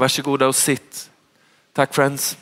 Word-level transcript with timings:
Varsågoda 0.00 0.46
och 0.46 0.54
sitt. 0.54 1.10
Tack 1.72 1.94
friends. 1.94 2.38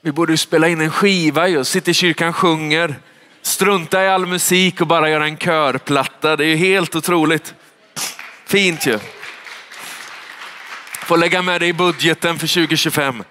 Vi 0.00 0.12
borde 0.12 0.32
ju 0.32 0.36
spela 0.36 0.68
in 0.68 0.80
en 0.80 0.90
skiva 0.90 1.48
ju, 1.48 1.64
Sitter 1.64 1.90
i 1.90 1.94
kyrkan 1.94 2.32
sjunger, 2.32 2.94
strunta 3.42 4.04
i 4.04 4.08
all 4.08 4.26
musik 4.26 4.80
och 4.80 4.86
bara 4.86 5.10
göra 5.10 5.24
en 5.24 5.36
körplatta. 5.36 6.36
Det 6.36 6.44
är 6.44 6.48
ju 6.48 6.56
helt 6.56 6.96
otroligt. 6.96 7.54
Fint 8.44 8.86
ju. 8.86 8.98
Får 11.00 11.16
lägga 11.16 11.42
med 11.42 11.60
det 11.60 11.66
i 11.66 11.72
budgeten 11.72 12.38
för 12.38 12.46
2025. 12.46 13.24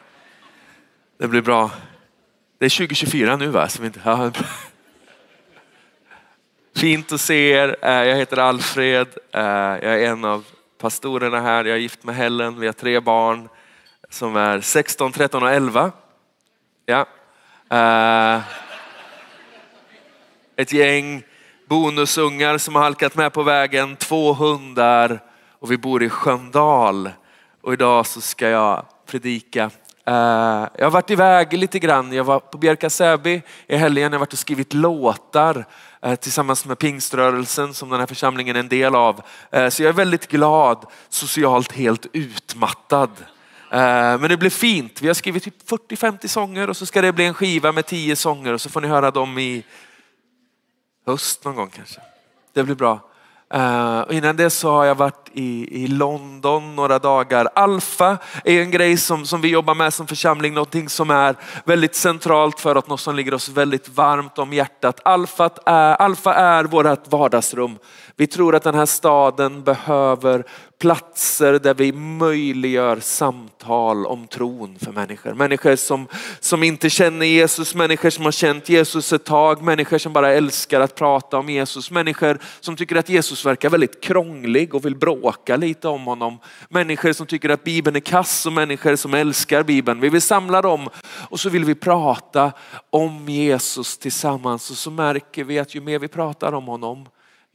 Det 1.20 1.27
blir 1.27 1.41
bra. 1.41 1.71
Det 2.59 2.66
är 2.66 2.70
2024 2.70 3.36
nu 3.36 3.48
va? 3.48 3.70
Som 3.70 3.86
inte, 3.86 4.00
ja. 4.05 4.32
Fint 6.75 7.12
att 7.12 7.21
se 7.21 7.50
er. 7.50 7.75
Eh, 7.82 7.91
jag 7.91 8.16
heter 8.16 8.38
Alfred. 8.38 9.07
Eh, 9.32 9.41
jag 9.41 9.84
är 9.84 10.09
en 10.09 10.25
av 10.25 10.46
pastorerna 10.86 11.41
här. 11.41 11.65
Jag 11.65 11.75
är 11.75 11.79
gift 11.79 12.04
med 12.04 12.15
Helen. 12.15 12.59
Vi 12.59 12.65
har 12.65 12.73
tre 12.73 12.99
barn 12.99 13.49
som 14.10 14.36
är 14.36 14.61
16, 14.61 15.11
13 15.11 15.43
och 15.43 15.50
11. 15.50 15.91
Ja. 16.86 17.05
Eh, 17.69 18.41
ett 20.55 20.74
gäng 20.74 21.24
bonusungar 21.68 22.57
som 22.57 22.75
har 22.75 22.83
halkat 22.83 23.15
med 23.15 23.33
på 23.33 23.43
vägen, 23.43 23.96
två 23.96 24.33
hundar 24.33 25.19
och 25.60 25.71
vi 25.71 25.77
bor 25.77 26.04
i 26.04 26.10
Sköndal. 26.10 27.10
Och 27.61 27.74
idag 27.74 28.05
så 28.05 28.21
ska 28.21 28.49
jag 28.49 28.86
predika 29.05 29.69
Uh, 30.10 30.68
jag 30.77 30.86
har 30.86 30.91
varit 30.91 31.10
iväg 31.10 31.54
lite 31.54 31.79
grann. 31.79 32.13
Jag 32.13 32.23
var 32.23 32.39
på 32.39 32.58
Bjärka 32.58 32.89
Säby 32.89 33.41
i 33.67 33.75
helgen. 33.75 34.03
Jag 34.03 34.11
har 34.11 34.19
varit 34.19 34.33
och 34.33 34.39
skrivit 34.39 34.73
låtar 34.73 35.66
Eh, 36.05 36.16
tillsammans 36.16 36.66
med 36.66 36.80
pingströrelsen 36.80 37.73
som 37.73 37.89
den 37.89 38.00
här 38.00 38.08
församlingen 38.08 38.55
är 38.55 38.59
en 38.59 38.69
del 38.69 38.95
av. 38.95 39.22
Eh, 39.52 39.69
så 39.69 39.83
jag 39.83 39.89
är 39.89 39.94
väldigt 39.94 40.27
glad, 40.27 40.86
socialt 41.09 41.72
helt 41.72 42.05
utmattad. 42.13 43.09
Eh, 43.72 44.19
men 44.19 44.30
det 44.30 44.38
blir 44.38 44.49
fint. 44.49 45.02
Vi 45.02 45.08
har 45.08 45.13
skrivit 45.13 45.44
typ 45.44 45.69
40-50 45.69 46.27
sånger 46.27 46.69
och 46.69 46.77
så 46.77 46.85
ska 46.85 47.02
det 47.02 47.11
bli 47.11 47.25
en 47.25 47.33
skiva 47.33 47.71
med 47.71 47.85
10 47.85 48.15
sånger 48.15 48.53
och 48.53 48.61
så 48.61 48.69
får 48.69 48.81
ni 48.81 48.88
höra 48.88 49.11
dem 49.11 49.38
i 49.38 49.63
höst 51.05 51.45
någon 51.45 51.55
gång 51.55 51.69
kanske. 51.69 52.02
Det 52.53 52.63
blir 52.63 52.75
bra. 52.75 52.99
Uh, 53.53 54.17
innan 54.17 54.35
det 54.35 54.49
så 54.49 54.71
har 54.71 54.85
jag 54.85 54.95
varit 54.95 55.29
i, 55.33 55.83
i 55.83 55.88
London 55.88 56.75
några 56.75 56.99
dagar. 56.99 57.47
Alfa 57.55 58.17
är 58.43 58.61
en 58.61 58.71
grej 58.71 58.97
som, 58.97 59.25
som 59.25 59.41
vi 59.41 59.47
jobbar 59.47 59.75
med 59.75 59.93
som 59.93 60.07
församling, 60.07 60.53
någonting 60.53 60.89
som 60.89 61.09
är 61.09 61.35
väldigt 61.65 61.95
centralt 61.95 62.59
för 62.59 62.75
att 62.75 62.87
något 62.87 62.99
som 62.99 63.15
ligger 63.15 63.33
oss 63.33 63.49
väldigt 63.49 63.89
varmt 63.89 64.37
om 64.37 64.53
hjärtat. 64.53 64.99
Alfa 65.05 65.49
är, 65.65 65.95
Alfa 65.95 66.33
är 66.33 66.63
vårt 66.63 67.07
vardagsrum. 67.07 67.77
Vi 68.17 68.27
tror 68.27 68.55
att 68.55 68.63
den 68.63 68.75
här 68.75 68.85
staden 68.85 69.63
behöver 69.63 70.45
platser 70.80 71.59
där 71.59 71.73
vi 71.73 71.91
möjliggör 71.91 72.99
samtal 72.99 74.05
om 74.05 74.27
tron 74.27 74.77
för 74.80 74.91
människor. 74.91 75.33
Människor 75.33 75.75
som, 75.75 76.08
som 76.39 76.63
inte 76.63 76.89
känner 76.89 77.25
Jesus, 77.25 77.75
människor 77.75 78.09
som 78.09 78.25
har 78.25 78.31
känt 78.31 78.69
Jesus 78.69 79.13
ett 79.13 79.23
tag, 79.23 79.61
människor 79.61 79.97
som 79.97 80.13
bara 80.13 80.33
älskar 80.33 80.81
att 80.81 80.95
prata 80.95 81.38
om 81.38 81.49
Jesus, 81.49 81.91
människor 81.91 82.39
som 82.59 82.75
tycker 82.75 82.95
att 82.95 83.09
Jesus 83.09 83.45
verkar 83.45 83.69
väldigt 83.69 84.03
krånglig 84.03 84.75
och 84.75 84.86
vill 84.86 84.95
bråka 84.95 85.55
lite 85.55 85.88
om 85.88 86.05
honom. 86.05 86.39
Människor 86.69 87.13
som 87.13 87.27
tycker 87.27 87.49
att 87.49 87.63
Bibeln 87.63 87.95
är 87.95 87.99
kass 87.99 88.45
och 88.45 88.53
människor 88.53 88.95
som 88.95 89.13
älskar 89.13 89.63
Bibeln. 89.63 89.99
Vi 89.99 90.09
vill 90.09 90.21
samla 90.21 90.61
dem 90.61 90.89
och 91.30 91.39
så 91.39 91.49
vill 91.49 91.66
vi 91.66 91.75
prata 91.75 92.52
om 92.89 93.30
Jesus 93.30 93.97
tillsammans 93.97 94.71
och 94.71 94.77
så 94.77 94.91
märker 94.91 95.43
vi 95.43 95.59
att 95.59 95.75
ju 95.75 95.81
mer 95.81 95.99
vi 95.99 96.08
pratar 96.08 96.53
om 96.53 96.66
honom, 96.66 97.05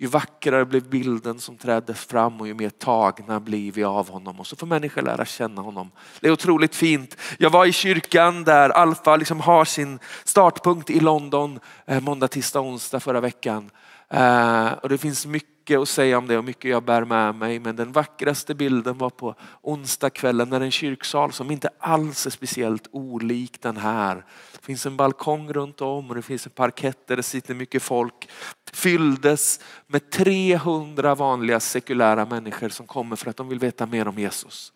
ju 0.00 0.06
vackrare 0.06 0.64
blev 0.64 0.88
bilden 0.88 1.40
som 1.40 1.56
trädde 1.56 1.94
fram 1.94 2.40
och 2.40 2.46
ju 2.46 2.54
mer 2.54 2.70
tagna 2.70 3.40
blir 3.40 3.72
vi 3.72 3.84
av 3.84 4.10
honom. 4.10 4.40
Och 4.40 4.46
så 4.46 4.56
får 4.56 4.66
människor 4.66 5.02
lära 5.02 5.24
känna 5.24 5.62
honom. 5.62 5.90
Det 6.20 6.28
är 6.28 6.32
otroligt 6.32 6.74
fint. 6.74 7.16
Jag 7.38 7.50
var 7.50 7.66
i 7.66 7.72
kyrkan 7.72 8.44
där 8.44 8.70
Alfa 8.70 9.16
liksom 9.16 9.40
har 9.40 9.64
sin 9.64 9.98
startpunkt 10.24 10.90
i 10.90 11.00
London 11.00 11.60
eh, 11.86 12.00
måndag, 12.00 12.28
tisdag, 12.28 12.60
onsdag 12.60 13.00
förra 13.00 13.20
veckan. 13.20 13.70
Eh, 14.08 14.72
och 14.72 14.88
det 14.88 14.98
finns 14.98 15.26
mycket 15.26 15.59
mycket 15.70 15.82
att 15.82 15.88
säga 15.88 16.18
om 16.18 16.26
det 16.26 16.38
och 16.38 16.44
mycket 16.44 16.70
jag 16.70 16.82
bär 16.82 17.04
med 17.04 17.34
mig. 17.34 17.58
Men 17.58 17.76
den 17.76 17.92
vackraste 17.92 18.54
bilden 18.54 18.98
var 18.98 19.10
på 19.10 19.34
onsdagskvällen 19.62 20.48
när 20.48 20.60
en 20.60 20.70
kyrksal 20.70 21.32
som 21.32 21.50
inte 21.50 21.70
alls 21.78 22.26
är 22.26 22.30
speciellt 22.30 22.88
olik 22.92 23.62
den 23.62 23.76
här. 23.76 24.24
Det 24.52 24.64
finns 24.64 24.86
en 24.86 24.96
balkong 24.96 25.52
runt 25.52 25.80
om 25.80 26.08
och 26.08 26.14
det 26.14 26.22
finns 26.22 26.46
en 26.46 26.52
parkett 26.52 27.06
där 27.06 27.16
det 27.16 27.22
sitter 27.22 27.54
mycket 27.54 27.82
folk. 27.82 28.28
Fylldes 28.72 29.60
med 29.86 30.10
300 30.10 31.14
vanliga 31.14 31.60
sekulära 31.60 32.26
människor 32.26 32.68
som 32.68 32.86
kommer 32.86 33.16
för 33.16 33.30
att 33.30 33.36
de 33.36 33.48
vill 33.48 33.58
veta 33.58 33.86
mer 33.86 34.08
om 34.08 34.18
Jesus. 34.18 34.72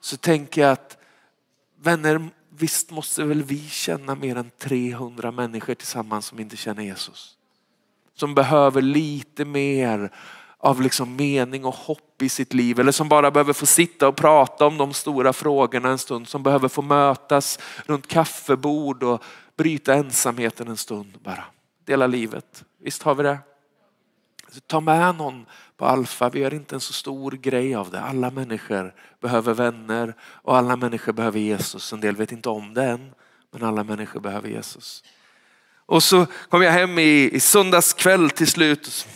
Så 0.00 0.16
tänker 0.16 0.60
jag 0.60 0.70
att 0.70 0.98
vänner, 1.80 2.28
visst 2.50 2.90
måste 2.90 3.24
väl 3.24 3.42
vi 3.42 3.68
känna 3.68 4.14
mer 4.14 4.36
än 4.36 4.50
300 4.58 5.30
människor 5.30 5.74
tillsammans 5.74 6.26
som 6.26 6.40
inte 6.40 6.56
känner 6.56 6.82
Jesus 6.82 7.37
som 8.18 8.34
behöver 8.34 8.82
lite 8.82 9.44
mer 9.44 10.10
av 10.58 10.82
liksom 10.82 11.16
mening 11.16 11.64
och 11.64 11.74
hopp 11.74 12.22
i 12.22 12.28
sitt 12.28 12.54
liv 12.54 12.80
eller 12.80 12.92
som 12.92 13.08
bara 13.08 13.30
behöver 13.30 13.52
få 13.52 13.66
sitta 13.66 14.08
och 14.08 14.16
prata 14.16 14.66
om 14.66 14.76
de 14.76 14.92
stora 14.92 15.32
frågorna 15.32 15.88
en 15.88 15.98
stund, 15.98 16.28
som 16.28 16.42
behöver 16.42 16.68
få 16.68 16.82
mötas 16.82 17.58
runt 17.86 18.06
kaffebord 18.06 19.02
och 19.02 19.22
bryta 19.56 19.94
ensamheten 19.94 20.68
en 20.68 20.76
stund 20.76 21.18
bara. 21.22 21.44
Dela 21.84 22.06
livet. 22.06 22.64
Visst 22.80 23.02
har 23.02 23.14
vi 23.14 23.22
det? 23.22 23.38
Så 24.50 24.60
ta 24.60 24.80
med 24.80 25.14
någon 25.14 25.46
på 25.76 25.84
Alfa. 25.84 26.30
Vi 26.30 26.40
gör 26.40 26.54
inte 26.54 26.76
en 26.76 26.80
så 26.80 26.92
stor 26.92 27.30
grej 27.30 27.74
av 27.74 27.90
det. 27.90 28.00
Alla 28.00 28.30
människor 28.30 28.94
behöver 29.20 29.54
vänner 29.54 30.14
och 30.20 30.56
alla 30.56 30.76
människor 30.76 31.12
behöver 31.12 31.40
Jesus. 31.40 31.92
En 31.92 32.00
del 32.00 32.16
vet 32.16 32.32
inte 32.32 32.48
om 32.48 32.74
det 32.74 32.84
än, 32.84 33.14
men 33.50 33.62
alla 33.62 33.84
människor 33.84 34.20
behöver 34.20 34.48
Jesus. 34.48 35.04
Och 35.88 36.02
så 36.02 36.26
kom 36.48 36.62
jag 36.62 36.72
hem 36.72 36.98
i, 36.98 37.30
i 37.32 37.40
söndags 37.40 37.92
kväll 37.92 38.30
till 38.30 38.46
slut. 38.46 39.06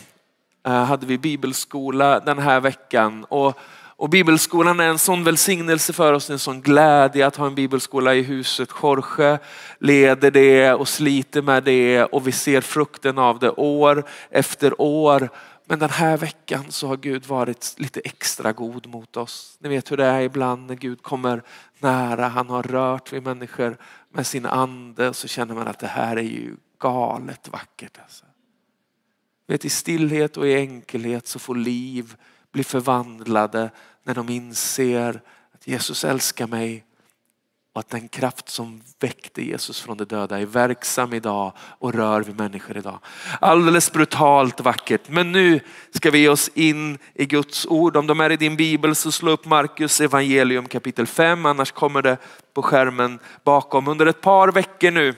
Uh, 0.67 0.73
hade 0.73 1.05
vi 1.05 1.17
bibelskola 1.17 2.19
den 2.19 2.39
här 2.39 2.59
veckan. 2.59 3.25
Och, 3.29 3.59
och 3.95 4.09
bibelskolan 4.09 4.79
är 4.79 4.87
en 4.87 4.99
sån 4.99 5.23
välsignelse 5.23 5.93
för 5.93 6.13
oss, 6.13 6.29
en 6.29 6.39
sån 6.39 6.61
glädje 6.61 7.27
att 7.27 7.35
ha 7.35 7.47
en 7.47 7.55
bibelskola 7.55 8.15
i 8.15 8.21
huset. 8.21 8.69
Jorge 8.81 9.39
leder 9.79 10.31
det 10.31 10.73
och 10.73 10.87
sliter 10.87 11.41
med 11.41 11.63
det 11.63 12.03
och 12.03 12.27
vi 12.27 12.31
ser 12.31 12.61
frukten 12.61 13.17
av 13.17 13.39
det 13.39 13.51
år 13.51 14.03
efter 14.29 14.81
år. 14.81 15.29
Men 15.65 15.79
den 15.79 15.89
här 15.89 16.17
veckan 16.17 16.65
så 16.69 16.87
har 16.87 16.97
Gud 16.97 17.25
varit 17.25 17.75
lite 17.77 17.99
extra 17.99 18.51
god 18.51 18.87
mot 18.87 19.17
oss. 19.17 19.57
Ni 19.59 19.69
vet 19.69 19.91
hur 19.91 19.97
det 19.97 20.05
är 20.05 20.21
ibland 20.21 20.67
när 20.67 20.75
Gud 20.75 21.01
kommer 21.01 21.43
nära. 21.79 22.27
Han 22.27 22.49
har 22.49 22.63
rört 22.63 23.13
vid 23.13 23.23
människor 23.23 23.77
med 24.13 24.27
sin 24.27 24.45
ande 24.45 25.13
så 25.13 25.27
känner 25.27 25.55
man 25.55 25.67
att 25.67 25.79
det 25.79 25.87
här 25.87 26.17
är 26.17 26.21
ju 26.21 26.55
galet 26.79 27.47
vackert. 27.47 27.97
Alltså. 28.03 28.25
Vet, 29.47 29.65
I 29.65 29.69
stillhet 29.69 30.37
och 30.37 30.47
i 30.47 30.55
enkelhet 30.55 31.27
så 31.27 31.39
får 31.39 31.55
liv 31.55 32.15
bli 32.51 32.63
förvandlade 32.63 33.71
när 34.03 34.15
de 34.15 34.29
inser 34.29 35.21
att 35.53 35.67
Jesus 35.67 36.03
älskar 36.03 36.47
mig 36.47 36.85
och 37.73 37.79
att 37.79 37.89
den 37.89 38.07
kraft 38.07 38.49
som 38.49 38.81
väckte 38.99 39.41
Jesus 39.43 39.81
från 39.81 39.97
de 39.97 40.05
döda 40.05 40.39
är 40.39 40.45
verksam 40.45 41.13
idag 41.13 41.53
och 41.57 41.93
rör 41.93 42.21
vid 42.21 42.37
människor 42.37 42.77
idag. 42.77 42.99
Alldeles 43.41 43.91
brutalt 43.91 44.61
vackert. 44.61 45.01
Men 45.09 45.31
nu 45.31 45.59
ska 45.91 46.11
vi 46.11 46.19
ge 46.19 46.29
oss 46.29 46.49
in 46.53 46.97
i 47.13 47.25
Guds 47.25 47.65
ord. 47.65 47.97
Om 47.97 48.07
de 48.07 48.19
är 48.19 48.29
i 48.29 48.37
din 48.37 48.55
bibel 48.55 48.95
så 48.95 49.11
slå 49.11 49.31
upp 49.31 49.45
Markus 49.45 50.01
evangelium 50.01 50.67
kapitel 50.67 51.07
5. 51.07 51.45
Annars 51.45 51.71
kommer 51.71 52.01
det 52.01 52.17
på 52.53 52.61
skärmen 52.61 53.19
bakom. 53.43 53.87
Under 53.87 54.05
ett 54.05 54.21
par 54.21 54.51
veckor 54.51 54.91
nu 54.91 55.15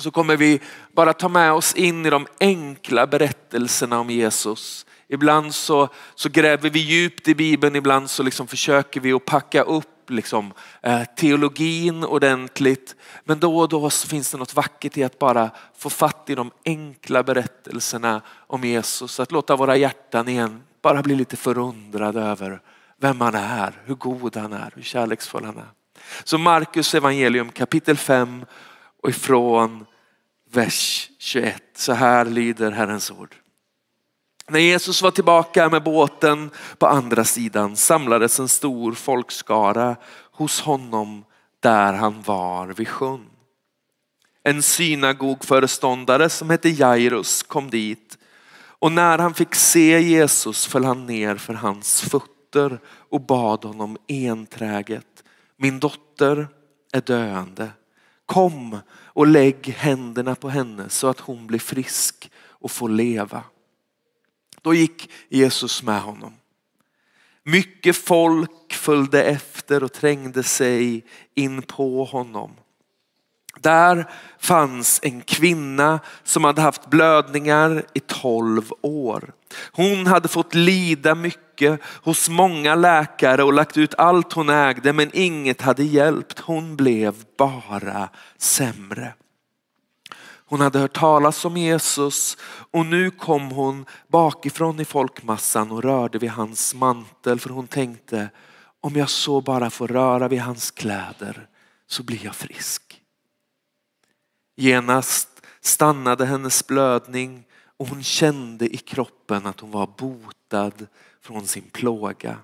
så 0.00 0.10
kommer 0.10 0.36
vi 0.36 0.60
bara 0.92 1.12
ta 1.12 1.28
med 1.28 1.52
oss 1.52 1.74
in 1.74 2.06
i 2.06 2.10
de 2.10 2.26
enkla 2.40 3.06
berättelserna 3.06 4.00
om 4.00 4.10
Jesus. 4.10 4.86
Ibland 5.08 5.54
så, 5.54 5.88
så 6.14 6.28
gräver 6.28 6.70
vi 6.70 6.78
djupt 6.78 7.28
i 7.28 7.34
Bibeln, 7.34 7.76
ibland 7.76 8.10
så 8.10 8.22
liksom 8.22 8.46
försöker 8.46 9.00
vi 9.00 9.12
att 9.12 9.24
packa 9.24 9.62
upp 9.62 9.99
liksom, 10.10 10.52
eh, 10.82 11.04
teologin 11.04 12.04
ordentligt. 12.04 12.96
Men 13.24 13.40
då 13.40 13.58
och 13.58 13.68
då 13.68 13.90
så 13.90 14.08
finns 14.08 14.30
det 14.30 14.38
något 14.38 14.54
vackert 14.54 14.96
i 14.96 15.04
att 15.04 15.18
bara 15.18 15.50
få 15.76 15.90
fatt 15.90 16.30
i 16.30 16.34
de 16.34 16.50
enkla 16.64 17.22
berättelserna 17.22 18.22
om 18.28 18.64
Jesus. 18.64 19.20
Att 19.20 19.32
låta 19.32 19.56
våra 19.56 19.76
hjärtan 19.76 20.28
igen 20.28 20.62
bara 20.82 21.02
bli 21.02 21.14
lite 21.14 21.36
förundrade 21.36 22.20
över 22.20 22.60
vem 23.00 23.20
han 23.20 23.34
är, 23.34 23.72
hur 23.84 23.94
god 23.94 24.36
han 24.36 24.52
är, 24.52 24.72
hur 24.74 24.82
kärleksfull 24.82 25.44
han 25.44 25.56
är. 25.56 25.70
Så 26.24 26.38
Markus 26.38 26.94
evangelium 26.94 27.52
kapitel 27.52 27.96
5 27.96 28.44
och 29.02 29.08
ifrån 29.08 29.86
vers 30.50 31.10
21. 31.18 31.62
Så 31.74 31.92
här 31.92 32.24
lyder 32.24 32.70
Herrens 32.70 33.10
ord. 33.10 33.34
När 34.50 34.60
Jesus 34.60 35.02
var 35.02 35.10
tillbaka 35.10 35.68
med 35.68 35.82
båten 35.82 36.50
på 36.78 36.86
andra 36.86 37.24
sidan 37.24 37.76
samlades 37.76 38.40
en 38.40 38.48
stor 38.48 38.92
folkskara 38.92 39.96
hos 40.32 40.60
honom 40.60 41.24
där 41.60 41.92
han 41.92 42.22
var 42.22 42.66
vid 42.66 42.88
sjön. 42.88 43.26
En 44.42 44.62
synagogföreståndare 44.62 46.28
som 46.28 46.50
hette 46.50 46.68
Jairus 46.68 47.42
kom 47.42 47.70
dit 47.70 48.18
och 48.54 48.92
när 48.92 49.18
han 49.18 49.34
fick 49.34 49.54
se 49.54 50.00
Jesus 50.00 50.66
föll 50.66 50.84
han 50.84 51.06
ner 51.06 51.36
för 51.36 51.54
hans 51.54 52.00
fötter 52.00 52.80
och 52.86 53.20
bad 53.20 53.64
honom 53.64 53.96
enträget. 54.08 55.24
Min 55.56 55.80
dotter 55.80 56.48
är 56.92 57.00
döende. 57.00 57.68
Kom 58.26 58.78
och 59.04 59.26
lägg 59.26 59.68
händerna 59.68 60.34
på 60.34 60.48
henne 60.48 60.88
så 60.88 61.08
att 61.08 61.20
hon 61.20 61.46
blir 61.46 61.58
frisk 61.58 62.30
och 62.36 62.70
får 62.70 62.88
leva. 62.88 63.42
Då 64.62 64.74
gick 64.74 65.10
Jesus 65.28 65.82
med 65.82 66.00
honom. 66.00 66.32
Mycket 67.42 67.96
folk 67.96 68.72
följde 68.74 69.24
efter 69.24 69.84
och 69.84 69.92
trängde 69.92 70.42
sig 70.42 71.04
in 71.34 71.62
på 71.62 72.04
honom. 72.04 72.50
Där 73.60 74.10
fanns 74.38 75.00
en 75.02 75.20
kvinna 75.20 76.00
som 76.24 76.44
hade 76.44 76.60
haft 76.60 76.90
blödningar 76.90 77.84
i 77.94 78.00
tolv 78.00 78.72
år. 78.82 79.32
Hon 79.72 80.06
hade 80.06 80.28
fått 80.28 80.54
lida 80.54 81.14
mycket 81.14 81.80
hos 81.84 82.28
många 82.28 82.74
läkare 82.74 83.42
och 83.42 83.52
lagt 83.52 83.76
ut 83.76 83.94
allt 83.94 84.32
hon 84.32 84.48
ägde 84.48 84.92
men 84.92 85.10
inget 85.12 85.60
hade 85.60 85.84
hjälpt. 85.84 86.38
Hon 86.38 86.76
blev 86.76 87.14
bara 87.38 88.08
sämre. 88.38 89.12
Hon 90.50 90.60
hade 90.60 90.78
hört 90.78 90.98
talas 90.98 91.44
om 91.44 91.56
Jesus 91.56 92.36
och 92.70 92.86
nu 92.86 93.10
kom 93.10 93.50
hon 93.50 93.86
bakifrån 94.08 94.80
i 94.80 94.84
folkmassan 94.84 95.70
och 95.70 95.82
rörde 95.82 96.18
vid 96.18 96.30
hans 96.30 96.74
mantel 96.74 97.40
för 97.40 97.50
hon 97.50 97.66
tänkte 97.66 98.30
om 98.80 98.96
jag 98.96 99.10
så 99.10 99.40
bara 99.40 99.70
får 99.70 99.88
röra 99.88 100.28
vid 100.28 100.40
hans 100.40 100.70
kläder 100.70 101.48
så 101.86 102.02
blir 102.02 102.24
jag 102.24 102.34
frisk. 102.34 103.02
Genast 104.56 105.28
stannade 105.60 106.26
hennes 106.26 106.66
blödning 106.66 107.44
och 107.76 107.88
hon 107.88 108.02
kände 108.02 108.74
i 108.74 108.76
kroppen 108.76 109.46
att 109.46 109.60
hon 109.60 109.70
var 109.70 109.90
botad 109.98 110.86
från 111.22 111.46
sin 111.46 111.70
plåga. 111.72 112.36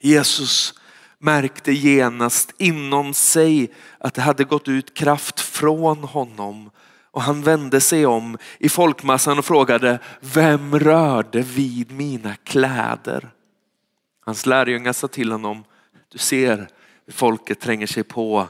Jesus 0.00 0.74
märkte 1.18 1.72
genast 1.72 2.52
inom 2.58 3.14
sig 3.14 3.72
att 3.98 4.14
det 4.14 4.22
hade 4.22 4.44
gått 4.44 4.68
ut 4.68 4.94
kraft 4.94 5.40
från 5.40 6.04
honom 6.04 6.70
och 7.12 7.22
han 7.22 7.42
vände 7.42 7.80
sig 7.80 8.06
om 8.06 8.38
i 8.58 8.68
folkmassan 8.68 9.38
och 9.38 9.44
frågade, 9.44 9.98
vem 10.20 10.78
rörde 10.78 11.42
vid 11.42 11.90
mina 11.90 12.34
kläder? 12.34 13.30
Hans 14.20 14.46
lärjungar 14.46 14.92
sa 14.92 15.08
till 15.08 15.32
honom, 15.32 15.64
du 16.08 16.18
ser 16.18 16.68
hur 17.06 17.12
folket 17.12 17.60
tränger 17.60 17.86
sig 17.86 18.04
på 18.04 18.48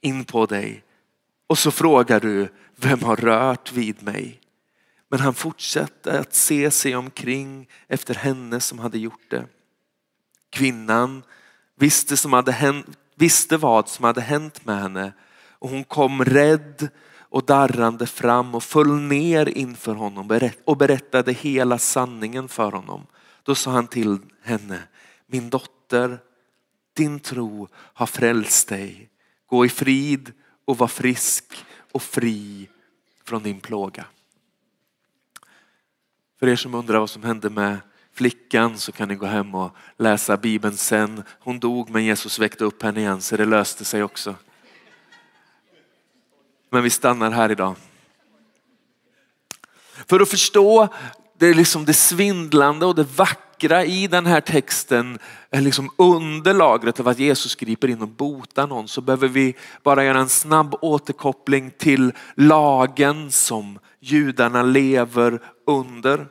in 0.00 0.24
på 0.24 0.46
dig. 0.46 0.84
Och 1.46 1.58
så 1.58 1.70
frågar 1.70 2.20
du, 2.20 2.48
vem 2.76 3.02
har 3.02 3.16
rört 3.16 3.72
vid 3.72 4.02
mig? 4.02 4.40
Men 5.08 5.20
han 5.20 5.34
fortsatte 5.34 6.20
att 6.20 6.34
se 6.34 6.70
sig 6.70 6.96
omkring 6.96 7.68
efter 7.88 8.14
henne 8.14 8.60
som 8.60 8.78
hade 8.78 8.98
gjort 8.98 9.30
det. 9.30 9.46
Kvinnan 10.50 11.22
visste, 11.78 12.16
som 12.16 12.32
hade 12.32 12.52
hänt, 12.52 12.86
visste 13.14 13.56
vad 13.56 13.88
som 13.88 14.04
hade 14.04 14.20
hänt 14.20 14.64
med 14.64 14.80
henne 14.80 15.12
och 15.58 15.70
hon 15.70 15.84
kom 15.84 16.24
rädd 16.24 16.88
och 17.32 17.44
darrande 17.44 18.06
fram 18.06 18.54
och 18.54 18.62
föll 18.62 18.92
ner 18.92 19.48
inför 19.48 19.94
honom 19.94 20.54
och 20.64 20.76
berättade 20.76 21.32
hela 21.32 21.78
sanningen 21.78 22.48
för 22.48 22.72
honom. 22.72 23.06
Då 23.42 23.54
sa 23.54 23.70
han 23.70 23.86
till 23.86 24.18
henne, 24.42 24.82
min 25.26 25.50
dotter, 25.50 26.18
din 26.96 27.20
tro 27.20 27.68
har 27.74 28.06
frälst 28.06 28.68
dig. 28.68 29.08
Gå 29.46 29.64
i 29.64 29.68
frid 29.68 30.32
och 30.64 30.78
var 30.78 30.86
frisk 30.86 31.44
och 31.92 32.02
fri 32.02 32.68
från 33.24 33.42
din 33.42 33.60
plåga. 33.60 34.04
För 36.38 36.48
er 36.48 36.56
som 36.56 36.74
undrar 36.74 36.98
vad 36.98 37.10
som 37.10 37.22
hände 37.22 37.50
med 37.50 37.78
flickan 38.12 38.78
så 38.78 38.92
kan 38.92 39.08
ni 39.08 39.14
gå 39.14 39.26
hem 39.26 39.54
och 39.54 39.76
läsa 39.96 40.36
Bibeln 40.36 40.76
sen. 40.76 41.22
Hon 41.40 41.58
dog 41.58 41.90
men 41.90 42.04
Jesus 42.04 42.38
väckte 42.38 42.64
upp 42.64 42.82
henne 42.82 43.00
igen 43.00 43.20
så 43.20 43.36
det 43.36 43.44
löste 43.44 43.84
sig 43.84 44.02
också. 44.02 44.34
Men 46.72 46.82
vi 46.82 46.90
stannar 46.90 47.30
här 47.30 47.50
idag. 47.50 47.74
För 50.08 50.20
att 50.20 50.28
förstå 50.28 50.88
det, 51.38 51.54
liksom 51.54 51.84
det 51.84 51.94
svindlande 51.94 52.86
och 52.86 52.94
det 52.94 53.02
vackra 53.16 53.84
i 53.84 54.06
den 54.06 54.26
här 54.26 54.40
texten, 54.40 55.18
eh, 55.50 55.62
liksom 55.62 55.90
under 55.98 56.54
lagret 56.54 57.00
av 57.00 57.08
att 57.08 57.18
Jesus 57.18 57.54
griper 57.54 57.88
in 57.88 58.02
och 58.02 58.08
botar 58.08 58.66
någon, 58.66 58.88
så 58.88 59.00
behöver 59.00 59.28
vi 59.28 59.56
bara 59.82 60.04
göra 60.04 60.18
en 60.18 60.28
snabb 60.28 60.74
återkoppling 60.80 61.70
till 61.78 62.12
lagen 62.36 63.30
som 63.30 63.78
judarna 64.00 64.62
lever 64.62 65.42
under. 65.66 66.26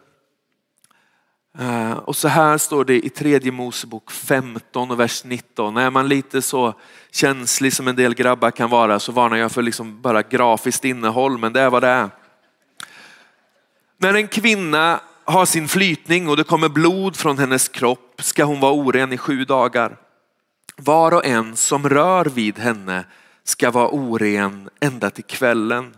Eh, 1.59 1.92
och 1.92 2.15
så 2.15 2.27
här 2.27 2.57
står 2.57 2.86
det 2.86 3.06
i 3.06 3.09
tredje 3.09 3.51
Mosebok 3.51 4.12
15 4.12 4.92
och 4.92 5.00
vers 5.00 5.24
19. 5.24 5.77
Är 5.77 5.89
man 5.89 6.07
lite 6.07 6.42
så 6.42 6.74
känslig 7.12 7.74
som 7.74 7.88
en 7.88 7.95
del 7.95 8.13
grabbar 8.13 8.51
kan 8.51 8.69
vara 8.69 9.00
så 9.00 9.12
varnar 9.12 9.38
jag 9.38 9.51
för 9.51 9.62
liksom 9.62 10.01
bara 10.01 10.21
grafiskt 10.21 10.86
innehåll, 10.86 11.38
men 11.38 11.53
det 11.53 11.62
är 11.62 11.69
vad 11.69 11.83
det 11.83 11.88
är. 11.88 12.09
När 13.98 14.13
en 14.13 14.27
kvinna 14.27 15.00
har 15.24 15.45
sin 15.45 15.68
flytning 15.68 16.30
och 16.30 16.38
det 16.38 16.44
kommer 16.44 16.69
blod 16.69 17.15
från 17.15 17.38
hennes 17.38 17.68
kropp 17.68 18.21
ska 18.24 18.44
hon 18.44 18.59
vara 18.59 18.74
oren 18.74 19.13
i 19.13 19.18
sju 19.18 19.45
dagar. 19.45 19.97
Var 20.77 21.13
och 21.13 21.25
en 21.25 21.56
som 21.56 21.89
rör 21.89 22.25
vid 22.25 22.59
henne 22.59 23.06
ska 23.44 23.71
vara 23.71 23.89
oren 23.89 24.69
ända 24.80 25.09
till 25.09 25.24
kvällen. 25.24 25.94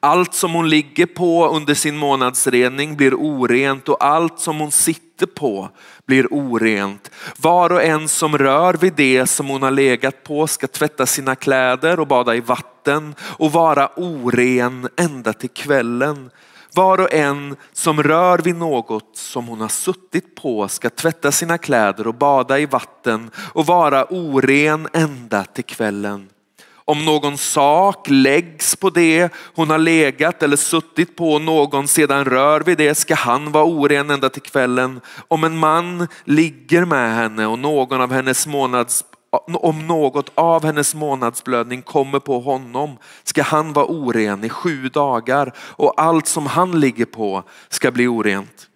Allt 0.00 0.34
som 0.34 0.52
hon 0.52 0.70
ligger 0.70 1.06
på 1.06 1.48
under 1.48 1.74
sin 1.74 1.96
månadsrening 1.96 2.96
blir 2.96 3.14
orent 3.14 3.88
och 3.88 4.04
allt 4.04 4.38
som 4.38 4.58
hon 4.58 4.72
sitter 4.72 5.26
på 5.26 5.68
blir 6.06 6.32
orent. 6.32 7.10
Var 7.36 7.72
och 7.72 7.82
en 7.82 8.08
som 8.08 8.38
rör 8.38 8.74
vid 8.74 8.92
det 8.92 9.26
som 9.26 9.48
hon 9.48 9.62
har 9.62 9.70
legat 9.70 10.24
på 10.24 10.46
ska 10.46 10.66
tvätta 10.66 11.06
sina 11.06 11.34
kläder 11.34 12.00
och 12.00 12.06
bada 12.06 12.34
i 12.34 12.40
vatten 12.40 13.14
och 13.20 13.52
vara 13.52 13.90
oren 13.96 14.88
ända 14.96 15.32
till 15.32 15.50
kvällen. 15.50 16.30
Var 16.74 17.00
och 17.00 17.12
en 17.12 17.56
som 17.72 18.02
rör 18.02 18.38
vid 18.38 18.56
något 18.56 19.16
som 19.16 19.48
hon 19.48 19.60
har 19.60 19.68
suttit 19.68 20.34
på 20.34 20.68
ska 20.68 20.90
tvätta 20.90 21.32
sina 21.32 21.58
kläder 21.58 22.06
och 22.06 22.14
bada 22.14 22.58
i 22.58 22.66
vatten 22.66 23.30
och 23.52 23.66
vara 23.66 24.04
oren 24.04 24.88
ända 24.92 25.44
till 25.44 25.64
kvällen. 25.64 26.28
Om 26.88 27.04
någon 27.04 27.38
sak 27.38 28.06
läggs 28.10 28.76
på 28.76 28.90
det 28.90 29.32
hon 29.54 29.70
har 29.70 29.78
legat 29.78 30.42
eller 30.42 30.56
suttit 30.56 31.16
på 31.16 31.38
någon 31.38 31.88
sedan 31.88 32.24
rör 32.24 32.60
vid 32.60 32.78
det 32.78 32.94
ska 32.94 33.14
han 33.14 33.52
vara 33.52 33.64
oren 33.64 34.10
ända 34.10 34.28
till 34.28 34.42
kvällen. 34.42 35.00
Om 35.28 35.44
en 35.44 35.58
man 35.58 36.08
ligger 36.24 36.84
med 36.84 37.14
henne 37.14 37.46
och 37.46 37.58
någon 37.58 38.00
av 38.00 38.12
hennes 38.12 38.46
månads 38.46 39.04
om 39.46 39.86
något 39.86 40.32
av 40.34 40.64
hennes 40.64 40.94
månadsblödning 40.94 41.82
kommer 41.82 42.18
på 42.18 42.40
honom 42.40 42.96
ska 43.24 43.42
han 43.42 43.72
vara 43.72 43.86
oren 43.86 44.44
i 44.44 44.48
sju 44.48 44.88
dagar 44.88 45.52
och 45.58 46.00
allt 46.00 46.26
som 46.26 46.46
han 46.46 46.80
ligger 46.80 47.04
på 47.04 47.42
ska 47.68 47.90
bli 47.90 48.06
orent. 48.06 48.67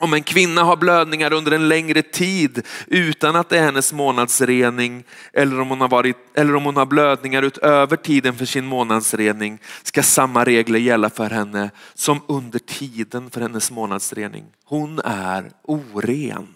Om 0.00 0.14
en 0.14 0.22
kvinna 0.22 0.62
har 0.62 0.76
blödningar 0.76 1.32
under 1.32 1.52
en 1.52 1.68
längre 1.68 2.02
tid 2.02 2.66
utan 2.86 3.36
att 3.36 3.48
det 3.48 3.58
är 3.58 3.62
hennes 3.62 3.92
månadsrening 3.92 5.04
eller 5.32 5.60
om 5.60 5.68
hon 5.68 5.80
har, 5.80 5.88
varit, 5.88 6.16
eller 6.34 6.54
om 6.56 6.64
hon 6.64 6.76
har 6.76 6.86
blödningar 6.86 7.42
utöver 7.42 7.96
tiden 7.96 8.34
för 8.34 8.44
sin 8.44 8.66
månadsrening 8.66 9.58
ska 9.82 10.02
samma 10.02 10.44
regler 10.44 10.78
gälla 10.78 11.10
för 11.10 11.30
henne 11.30 11.70
som 11.94 12.20
under 12.26 12.58
tiden 12.58 13.30
för 13.30 13.40
hennes 13.40 13.70
månadsrening. 13.70 14.44
Hon 14.64 15.00
är 15.04 15.50
oren. 15.62 16.48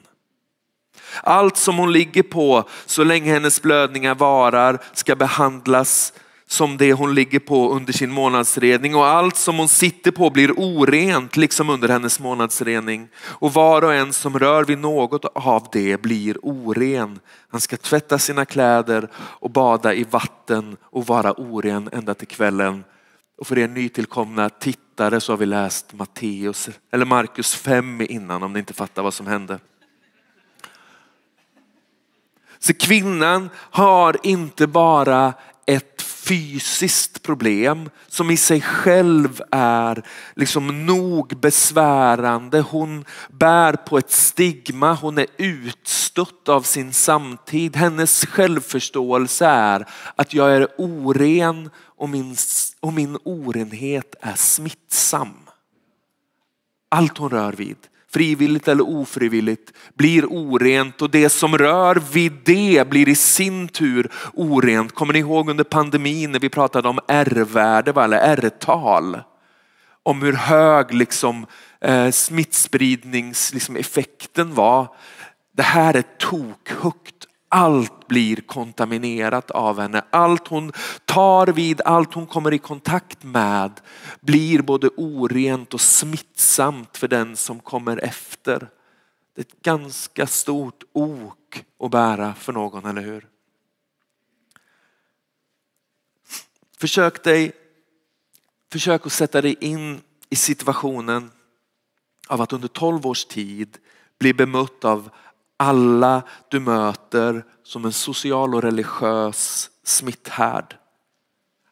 Allt 1.22 1.56
som 1.56 1.78
hon 1.78 1.92
ligger 1.92 2.22
på 2.22 2.68
så 2.87 3.04
länge 3.04 3.32
hennes 3.32 3.62
blödningar 3.62 4.14
varar 4.14 4.78
ska 4.92 5.16
behandlas 5.16 6.12
som 6.52 6.76
det 6.76 6.92
hon 6.92 7.14
ligger 7.14 7.38
på 7.38 7.73
under 7.73 7.92
sin 7.92 8.11
månadsredning 8.11 8.94
och 8.94 9.06
allt 9.06 9.37
som 9.37 9.59
hon 9.59 9.68
sitter 9.68 10.11
på 10.11 10.30
blir 10.30 10.52
orent 10.56 11.37
liksom 11.37 11.71
under 11.71 11.88
hennes 11.88 12.21
månadsredning. 12.21 13.09
Och 13.18 13.52
var 13.52 13.85
och 13.85 13.94
en 13.94 14.12
som 14.12 14.38
rör 14.38 14.64
vid 14.64 14.78
något 14.78 15.25
av 15.25 15.68
det 15.73 16.02
blir 16.02 16.37
oren. 16.42 17.21
Han 17.49 17.61
ska 17.61 17.76
tvätta 17.76 18.18
sina 18.18 18.44
kläder 18.44 19.09
och 19.16 19.50
bada 19.50 19.94
i 19.94 20.04
vatten 20.04 20.76
och 20.82 21.06
vara 21.06 21.32
oren 21.32 21.88
ända 21.92 22.14
till 22.14 22.28
kvällen. 22.28 22.85
Och 23.38 23.47
för 23.47 23.59
er 23.59 23.68
nytillkomna 23.68 24.49
tittare 24.49 25.21
så 25.21 25.32
har 25.32 25.37
vi 25.37 25.47
läst 25.47 25.92
Matteus 25.92 26.68
eller 26.90 27.04
Markus 27.04 27.54
5 27.54 28.00
innan 28.00 28.42
om 28.42 28.52
ni 28.52 28.59
inte 28.59 28.75
fattar 28.75 29.02
vad 29.02 29.14
som 29.14 29.26
hände. 29.26 29.59
Så 32.59 32.75
kvinnan 32.75 33.50
har 33.56 34.16
inte 34.23 34.66
bara 34.66 35.35
ett 35.66 36.02
fysiskt 36.23 37.23
problem 37.23 37.91
som 38.09 38.31
i 38.31 38.37
sig 38.37 38.61
själv 38.61 39.43
är 39.50 40.02
liksom 40.35 40.87
nog 40.87 41.41
besvärande. 41.41 42.61
Hon 42.61 43.05
bär 43.31 43.73
på 43.73 43.99
ett 43.99 44.11
stigma, 44.11 44.95
hon 44.95 45.19
är 45.19 45.26
utstött 45.37 46.49
av 46.49 46.62
sin 46.62 46.93
samtid. 46.93 47.76
Hennes 47.76 48.26
självförståelse 48.26 49.47
är 49.47 49.88
att 50.17 50.35
jag 50.35 50.57
är 50.57 50.69
oren 50.79 51.71
och 51.79 52.09
min, 52.09 52.37
och 52.81 52.93
min 52.93 53.19
orenhet 53.25 54.14
är 54.21 54.35
smittsam. 54.35 55.35
Allt 56.88 57.19
hon 57.19 57.31
rör 57.31 57.52
vid 57.52 57.76
frivilligt 58.12 58.69
eller 58.69 58.88
ofrivilligt, 58.88 59.73
blir 59.95 60.25
orent 60.25 61.02
och 61.02 61.11
det 61.11 61.28
som 61.28 61.59
rör 61.59 62.02
vid 62.12 62.33
det 62.45 62.88
blir 62.88 63.09
i 63.09 63.14
sin 63.14 63.69
tur 63.69 64.11
orent. 64.35 64.92
Kommer 64.92 65.12
ni 65.12 65.19
ihåg 65.19 65.50
under 65.50 65.64
pandemin 65.64 66.33
när 66.33 66.40
vi 66.40 66.49
pratade 66.49 66.88
om 66.88 66.99
R-värde 67.09 68.02
eller 68.02 68.19
R-tal? 68.19 69.21
Om 70.02 70.23
hur 70.23 70.33
hög 70.33 70.95
liksom, 70.95 71.47
eh, 71.81 72.11
smittspridningseffekten 72.11 74.47
liksom, 74.47 74.54
var. 74.54 74.88
Det 75.57 75.62
här 75.62 75.95
är 75.95 76.04
tokhögt 76.19 77.26
allt 77.52 78.09
blir 78.09 78.37
kontaminerat 78.37 79.50
av 79.50 79.80
henne. 79.80 80.04
Allt 80.11 80.49
hon 80.49 80.73
tar 81.04 81.47
vid, 81.47 81.80
allt 81.80 82.14
hon 82.14 82.26
kommer 82.26 82.54
i 82.54 82.59
kontakt 82.59 83.25
med 83.25 83.80
blir 84.21 84.62
både 84.62 84.88
orent 84.88 85.75
och 85.75 85.80
smittsamt 85.80 86.97
för 86.97 87.09
den 87.09 87.37
som 87.37 87.61
kommer 87.61 87.97
efter. 88.04 88.68
Det 89.35 89.40
är 89.40 89.44
ett 89.44 89.62
ganska 89.62 90.26
stort 90.26 90.85
ok 90.92 91.64
att 91.78 91.90
bära 91.90 92.35
för 92.35 92.52
någon, 92.52 92.87
eller 92.87 93.02
hur? 93.02 93.28
Försök 96.78 97.25
dig, 97.25 97.52
försök 98.73 99.06
att 99.06 99.12
sätta 99.12 99.42
dig 99.42 99.56
in 99.61 100.00
i 100.30 100.37
situationen 100.37 101.30
av 102.28 102.40
att 102.40 102.52
under 102.52 102.68
12 102.68 103.06
års 103.06 103.25
tid 103.25 103.78
bli 104.18 104.35
bemött 104.35 104.85
av 104.85 105.11
alla 105.62 106.23
du 106.49 106.61
möter 106.61 107.45
som 107.64 107.85
en 107.85 107.92
social 107.92 108.54
och 108.54 108.62
religiös 108.62 109.71
smitthärd. 109.85 110.76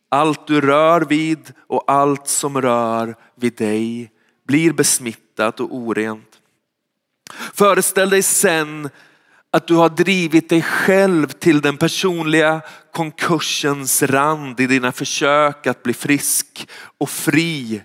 Allt 0.09 0.47
du 0.47 0.61
rör 0.61 1.01
vid 1.01 1.53
och 1.67 1.85
allt 1.87 2.29
som 2.29 2.63
rör 2.63 3.17
vid 3.35 3.57
dig 3.57 4.13
blir 4.47 4.73
besmittat 4.73 5.61
och 5.61 5.75
orent. 5.75 6.41
Föreställ 7.55 8.11
dig 8.11 8.23
sen 8.23 8.91
att 9.51 9.67
du 9.67 9.75
har 9.75 9.89
drivit 9.89 10.49
dig 10.49 10.63
själv 10.63 11.27
till 11.27 11.61
den 11.61 11.77
personliga 11.77 12.61
konkursens 12.93 14.03
rand 14.03 14.61
i 14.61 14.67
dina 14.67 14.93
försök 14.93 15.67
att 15.67 15.83
bli 15.83 15.95
frisk 15.95 16.69
och 16.99 17.11
fri. 17.11 17.83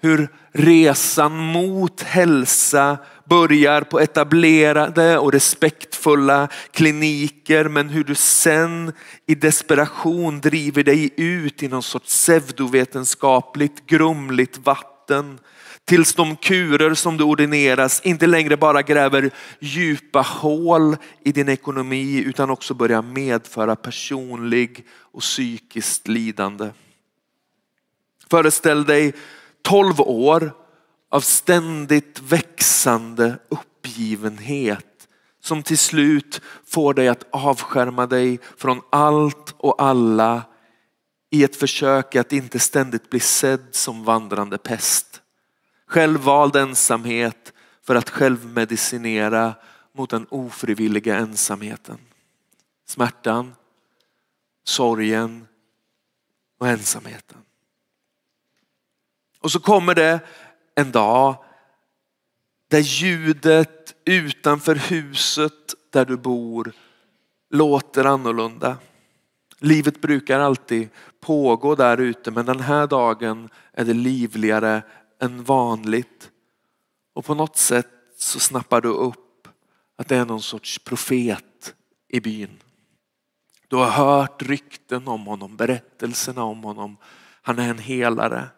Hur 0.00 0.28
resan 0.52 1.36
mot 1.36 2.02
hälsa 2.02 2.98
börjar 3.30 3.82
på 3.82 4.00
etablerade 4.00 5.18
och 5.18 5.32
respektfulla 5.32 6.48
kliniker 6.70 7.64
men 7.64 7.88
hur 7.88 8.04
du 8.04 8.14
sen 8.14 8.92
i 9.26 9.34
desperation 9.34 10.40
driver 10.40 10.82
dig 10.82 11.10
ut 11.16 11.62
i 11.62 11.68
någon 11.68 11.82
sorts 11.82 12.06
pseudovetenskapligt 12.06 13.86
grumligt 13.86 14.58
vatten 14.58 15.38
tills 15.84 16.14
de 16.14 16.36
kurer 16.36 16.94
som 16.94 17.16
du 17.16 17.24
ordineras 17.24 18.00
inte 18.04 18.26
längre 18.26 18.56
bara 18.56 18.82
gräver 18.82 19.30
djupa 19.60 20.20
hål 20.20 20.96
i 21.24 21.32
din 21.32 21.48
ekonomi 21.48 22.22
utan 22.26 22.50
också 22.50 22.74
börjar 22.74 23.02
medföra 23.02 23.76
personlig 23.76 24.84
och 25.12 25.20
psykiskt 25.20 26.08
lidande. 26.08 26.70
Föreställ 28.30 28.84
dig 28.84 29.12
12 29.62 30.00
år 30.00 30.52
av 31.10 31.20
ständigt 31.20 32.20
växande 32.20 33.38
uppgivenhet 33.48 35.08
som 35.40 35.62
till 35.62 35.78
slut 35.78 36.40
får 36.66 36.94
dig 36.94 37.08
att 37.08 37.26
avskärma 37.30 38.06
dig 38.06 38.38
från 38.56 38.82
allt 38.90 39.54
och 39.56 39.82
alla 39.82 40.42
i 41.30 41.44
ett 41.44 41.56
försök 41.56 42.16
att 42.16 42.32
inte 42.32 42.58
ständigt 42.58 43.10
bli 43.10 43.20
sedd 43.20 43.66
som 43.70 44.04
vandrande 44.04 44.58
pest. 44.58 45.22
Självvald 45.86 46.56
ensamhet 46.56 47.52
för 47.82 47.94
att 47.94 48.10
självmedicinera 48.10 49.54
mot 49.92 50.10
den 50.10 50.26
ofrivilliga 50.30 51.16
ensamheten. 51.16 51.98
Smärtan, 52.86 53.54
sorgen 54.64 55.46
och 56.58 56.68
ensamheten. 56.68 57.38
Och 59.40 59.52
så 59.52 59.60
kommer 59.60 59.94
det 59.94 60.20
en 60.74 60.90
dag 60.90 61.44
där 62.68 62.80
ljudet 62.80 63.94
utanför 64.04 64.74
huset 64.74 65.74
där 65.90 66.04
du 66.04 66.16
bor 66.16 66.72
låter 67.50 68.04
annorlunda. 68.04 68.76
Livet 69.58 70.00
brukar 70.00 70.40
alltid 70.40 70.88
pågå 71.20 71.74
där 71.74 72.00
ute 72.00 72.30
men 72.30 72.46
den 72.46 72.60
här 72.60 72.86
dagen 72.86 73.48
är 73.72 73.84
det 73.84 73.94
livligare 73.94 74.82
än 75.20 75.44
vanligt. 75.44 76.30
Och 77.12 77.24
på 77.24 77.34
något 77.34 77.56
sätt 77.56 77.88
så 78.16 78.40
snappar 78.40 78.80
du 78.80 78.88
upp 78.88 79.48
att 79.96 80.08
det 80.08 80.16
är 80.16 80.24
någon 80.24 80.42
sorts 80.42 80.78
profet 80.78 81.74
i 82.08 82.20
byn. 82.20 82.58
Du 83.68 83.76
har 83.76 83.90
hört 83.90 84.42
rykten 84.42 85.08
om 85.08 85.26
honom, 85.26 85.56
berättelserna 85.56 86.44
om 86.44 86.64
honom. 86.64 86.96
Han 87.42 87.58
är 87.58 87.70
en 87.70 87.78
helare 87.78 88.48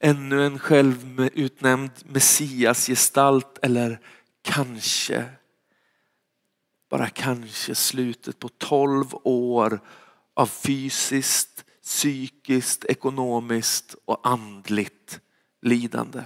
ännu 0.00 0.46
en 0.46 0.58
självutnämnd 0.58 1.90
messiasgestalt 2.04 3.58
eller 3.62 4.00
kanske, 4.42 5.24
bara 6.90 7.08
kanske 7.08 7.74
slutet 7.74 8.38
på 8.38 8.48
tolv 8.48 9.06
år 9.24 9.80
av 10.34 10.46
fysiskt, 10.46 11.64
psykiskt, 11.82 12.84
ekonomiskt 12.84 13.96
och 14.04 14.20
andligt 14.28 15.20
lidande. 15.62 16.22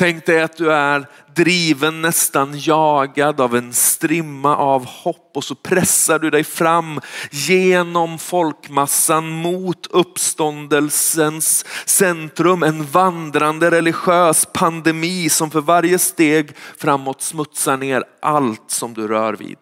Tänk 0.00 0.26
dig 0.26 0.42
att 0.42 0.56
du 0.56 0.72
är 0.72 1.06
driven, 1.34 2.02
nästan 2.02 2.58
jagad 2.58 3.40
av 3.40 3.56
en 3.56 3.72
strimma 3.72 4.56
av 4.56 4.84
hopp 4.86 5.30
och 5.34 5.44
så 5.44 5.54
pressar 5.54 6.18
du 6.18 6.30
dig 6.30 6.44
fram 6.44 7.00
genom 7.30 8.18
folkmassan 8.18 9.28
mot 9.28 9.86
uppståndelsens 9.86 11.64
centrum. 11.86 12.62
En 12.62 12.84
vandrande 12.84 13.70
religiös 13.70 14.46
pandemi 14.52 15.28
som 15.28 15.50
för 15.50 15.60
varje 15.60 15.98
steg 15.98 16.56
framåt 16.76 17.22
smutsar 17.22 17.76
ner 17.76 18.04
allt 18.22 18.70
som 18.70 18.94
du 18.94 19.08
rör 19.08 19.32
vid. 19.32 19.58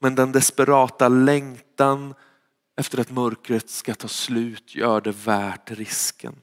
Men 0.00 0.14
den 0.14 0.32
desperata 0.32 1.08
längtan 1.08 2.14
efter 2.78 3.00
att 3.00 3.10
mörkret 3.10 3.70
ska 3.70 3.94
ta 3.94 4.08
slut 4.08 4.74
gör 4.74 5.00
det 5.00 5.14
värt 5.24 5.70
risken. 5.70 6.34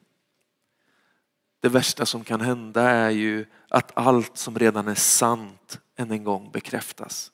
Det 1.61 1.69
värsta 1.69 2.05
som 2.05 2.23
kan 2.23 2.41
hända 2.41 2.89
är 2.89 3.09
ju 3.09 3.45
att 3.69 3.91
allt 3.97 4.37
som 4.37 4.59
redan 4.59 4.87
är 4.87 4.95
sant 4.95 5.79
än 5.95 6.11
en 6.11 6.23
gång 6.23 6.51
bekräftas. 6.51 7.31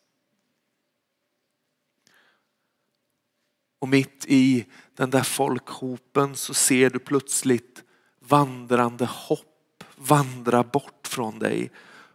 Och 3.79 3.89
mitt 3.89 4.25
i 4.27 4.65
den 4.95 5.09
där 5.09 5.23
folkhopen 5.23 6.35
så 6.35 6.53
ser 6.53 6.89
du 6.89 6.99
plötsligt 6.99 7.83
vandrande 8.19 9.05
hopp 9.05 9.83
vandra 9.95 10.63
bort 10.63 11.07
från 11.07 11.39
dig 11.39 11.71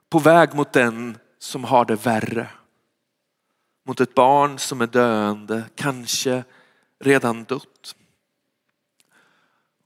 på 0.09 0.19
väg 0.19 0.55
mot 0.55 0.73
den 0.73 1.19
som 1.39 1.65
har 1.65 1.85
det 1.85 2.07
värre. 2.07 2.49
Mot 3.85 4.01
ett 4.01 4.15
barn 4.15 4.59
som 4.59 4.81
är 4.81 4.87
döende, 4.87 5.65
kanske 5.75 6.45
redan 7.01 7.45
dött. 7.45 7.97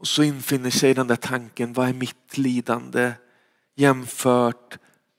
Och 0.07 0.11
så 0.11 0.23
infinner 0.23 0.71
sig 0.71 0.95
den 0.95 1.07
där 1.07 1.17
tanken, 1.17 1.73
vad 1.73 1.89
är 1.89 1.93
mitt 1.93 2.39
lidande 2.39 3.13
jämfört 3.77 4.79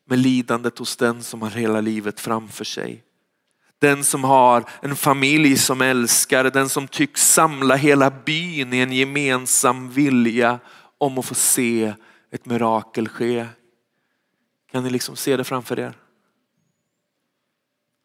med 0.09 0.19
lidandet 0.19 0.79
hos 0.79 0.97
den 0.97 1.23
som 1.23 1.41
har 1.41 1.49
hela 1.49 1.81
livet 1.81 2.19
framför 2.19 2.65
sig? 2.65 3.03
Den 3.79 4.03
som 4.03 4.23
har 4.23 4.69
en 4.81 4.95
familj 4.95 5.57
som 5.57 5.81
älskar, 5.81 6.43
den 6.43 6.69
som 6.69 6.87
tycks 6.87 7.33
samla 7.33 7.75
hela 7.75 8.11
byn 8.25 8.73
i 8.73 8.79
en 8.79 8.91
gemensam 8.91 9.89
vilja 9.89 10.59
om 10.97 11.17
att 11.17 11.25
få 11.25 11.35
se 11.35 11.93
ett 12.31 12.45
mirakel 12.45 13.09
ske. 13.09 13.47
Kan 14.71 14.83
ni 14.83 14.89
liksom 14.89 15.15
se 15.15 15.37
det 15.37 15.43
framför 15.43 15.79
er? 15.79 15.93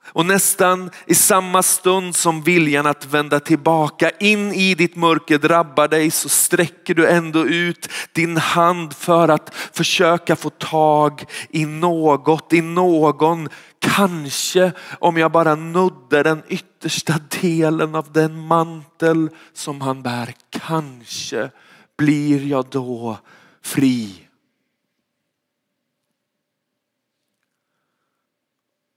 Och 0.05 0.27
nästan 0.27 0.91
i 1.07 1.15
samma 1.15 1.63
stund 1.63 2.17
som 2.17 2.43
viljan 2.43 2.87
att 2.87 3.07
vända 3.07 3.41
tillbaka 3.41 4.11
in 4.11 4.53
i 4.53 4.75
ditt 4.75 4.97
mörker 4.97 5.39
drabbar 5.39 5.89
dig 5.89 6.11
så 6.11 6.29
sträcker 6.29 6.95
du 6.95 7.09
ändå 7.09 7.47
ut 7.47 7.89
din 8.13 8.37
hand 8.37 8.93
för 8.93 9.29
att 9.29 9.55
försöka 9.73 10.37
få 10.37 10.51
tag 10.51 11.25
i 11.51 11.65
något, 11.65 12.53
i 12.53 12.61
någon. 12.61 13.49
Kanske 13.79 14.73
om 14.99 15.17
jag 15.17 15.33
bara 15.33 15.55
nuddar 15.55 16.25
den 16.25 16.43
yttersta 16.49 17.15
delen 17.41 17.95
av 17.95 18.13
den 18.13 18.47
mantel 18.47 19.29
som 19.55 19.81
han 19.81 20.03
bär. 20.03 20.35
Kanske 20.51 21.51
blir 21.99 22.47
jag 22.47 22.67
då 22.71 23.19
fri. 23.63 24.29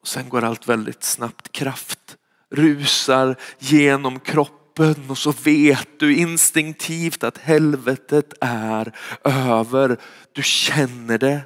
Och 0.05 0.09
sen 0.09 0.29
går 0.29 0.43
allt 0.43 0.67
väldigt 0.67 1.03
snabbt. 1.03 1.51
Kraft 1.51 2.17
rusar 2.51 3.35
genom 3.59 4.19
kroppen 4.19 4.95
och 5.09 5.17
så 5.17 5.31
vet 5.31 6.00
du 6.00 6.15
instinktivt 6.15 7.24
att 7.24 7.38
helvetet 7.38 8.33
är 8.41 8.95
över. 9.24 9.97
Du 10.33 10.43
känner 10.43 11.17
det. 11.17 11.41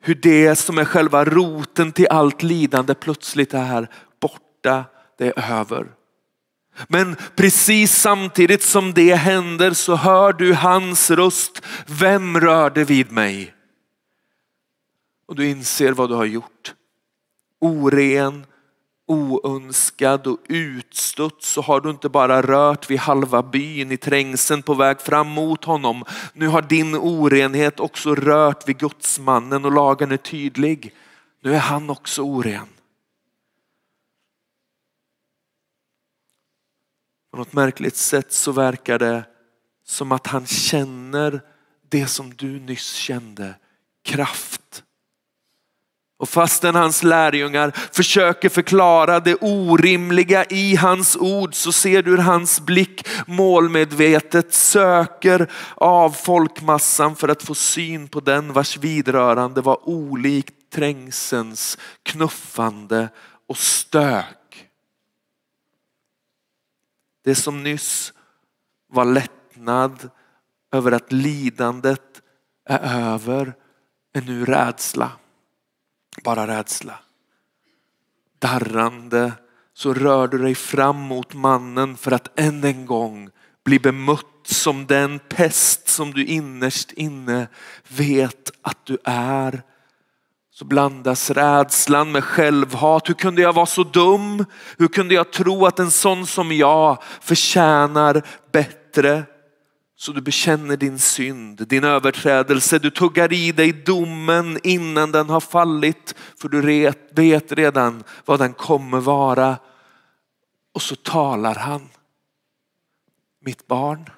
Hur 0.00 0.14
det 0.14 0.56
som 0.56 0.78
är 0.78 0.84
själva 0.84 1.24
roten 1.24 1.92
till 1.92 2.06
allt 2.10 2.42
lidande 2.42 2.94
plötsligt 2.94 3.54
är 3.54 3.90
borta, 4.20 4.84
det 5.18 5.26
är 5.26 5.60
över. 5.60 5.86
Men 6.88 7.16
precis 7.36 7.92
samtidigt 7.92 8.62
som 8.62 8.92
det 8.92 9.14
händer 9.14 9.72
så 9.72 9.96
hör 9.96 10.32
du 10.32 10.54
hans 10.54 11.10
röst. 11.10 11.62
Vem 11.86 12.40
rörde 12.40 12.84
vid 12.84 13.12
mig? 13.12 13.54
Och 15.28 15.36
du 15.36 15.46
inser 15.46 15.92
vad 15.92 16.10
du 16.10 16.14
har 16.14 16.24
gjort. 16.24 16.74
Oren, 17.60 18.46
oönskad 19.06 20.26
och 20.26 20.38
utstött 20.48 21.42
så 21.42 21.60
har 21.60 21.80
du 21.80 21.90
inte 21.90 22.08
bara 22.08 22.42
rört 22.42 22.90
vid 22.90 22.98
halva 22.98 23.42
byn 23.42 23.92
i 23.92 23.96
trängseln 23.96 24.62
på 24.62 24.74
väg 24.74 25.00
fram 25.00 25.28
mot 25.28 25.64
honom. 25.64 26.04
Nu 26.32 26.48
har 26.48 26.62
din 26.62 26.94
orenhet 26.94 27.80
också 27.80 28.14
rört 28.14 28.68
vid 28.68 28.78
gudsmannen 28.78 29.64
och 29.64 29.72
lagen 29.72 30.12
är 30.12 30.16
tydlig. 30.16 30.94
Nu 31.42 31.54
är 31.54 31.58
han 31.58 31.90
också 31.90 32.22
oren. 32.22 32.68
På 37.30 37.36
något 37.36 37.52
märkligt 37.52 37.96
sätt 37.96 38.32
så 38.32 38.52
verkar 38.52 38.98
det 38.98 39.24
som 39.84 40.12
att 40.12 40.26
han 40.26 40.46
känner 40.46 41.40
det 41.88 42.06
som 42.06 42.34
du 42.34 42.60
nyss 42.60 42.92
kände, 42.92 43.54
kraft. 44.04 44.84
Och 46.18 46.28
fastän 46.28 46.74
hans 46.74 47.02
lärjungar 47.02 47.70
försöker 47.70 48.48
förklara 48.48 49.20
det 49.20 49.36
orimliga 49.40 50.44
i 50.44 50.76
hans 50.76 51.16
ord 51.16 51.54
så 51.54 51.72
ser 51.72 52.02
du 52.02 52.10
hur 52.10 52.18
hans 52.18 52.60
blick 52.60 53.08
målmedvetet 53.26 54.54
söker 54.54 55.52
av 55.74 56.10
folkmassan 56.10 57.16
för 57.16 57.28
att 57.28 57.42
få 57.42 57.54
syn 57.54 58.08
på 58.08 58.20
den 58.20 58.52
vars 58.52 58.76
vidrörande 58.76 59.60
var 59.60 59.88
olikt 59.88 60.54
trängselns 60.72 61.78
knuffande 62.02 63.08
och 63.48 63.58
stök. 63.58 64.68
Det 67.24 67.34
som 67.34 67.62
nyss 67.62 68.12
var 68.92 69.04
lättnad 69.04 70.10
över 70.72 70.92
att 70.92 71.12
lidandet 71.12 72.22
är 72.68 73.12
över 73.12 73.54
är 74.12 74.20
nu 74.20 74.44
rädsla. 74.44 75.12
Bara 76.24 76.46
rädsla. 76.46 76.98
Darrande 78.38 79.32
så 79.74 79.94
rör 79.94 80.28
du 80.28 80.38
dig 80.38 80.54
fram 80.54 81.00
mot 81.00 81.34
mannen 81.34 81.96
för 81.96 82.12
att 82.12 82.40
än 82.40 82.64
en 82.64 82.86
gång 82.86 83.30
bli 83.64 83.78
bemött 83.78 84.26
som 84.44 84.86
den 84.86 85.18
pest 85.18 85.88
som 85.88 86.14
du 86.14 86.24
innerst 86.24 86.92
inne 86.92 87.48
vet 87.88 88.50
att 88.62 88.86
du 88.86 88.98
är 89.04 89.62
så 90.50 90.64
blandas 90.64 91.30
rädslan 91.30 92.12
med 92.12 92.24
självhat. 92.24 93.08
Hur 93.08 93.14
kunde 93.14 93.42
jag 93.42 93.52
vara 93.52 93.66
så 93.66 93.84
dum? 93.84 94.44
Hur 94.78 94.88
kunde 94.88 95.14
jag 95.14 95.32
tro 95.32 95.66
att 95.66 95.78
en 95.78 95.90
sån 95.90 96.26
som 96.26 96.52
jag 96.52 97.02
förtjänar 97.20 98.22
bättre? 98.52 99.24
Så 99.98 100.12
du 100.12 100.20
bekänner 100.20 100.76
din 100.76 100.98
synd, 100.98 101.68
din 101.68 101.84
överträdelse. 101.84 102.78
Du 102.78 102.90
tuggar 102.90 103.32
i 103.32 103.52
dig 103.52 103.72
domen 103.72 104.58
innan 104.62 105.12
den 105.12 105.28
har 105.28 105.40
fallit. 105.40 106.14
För 106.40 106.48
du 106.48 106.60
vet 107.12 107.52
redan 107.52 108.04
vad 108.24 108.38
den 108.38 108.54
kommer 108.54 109.00
vara. 109.00 109.58
Och 110.72 110.82
så 110.82 110.96
talar 110.96 111.54
han. 111.54 111.88
Mitt 113.40 113.66
barn. 113.66 114.10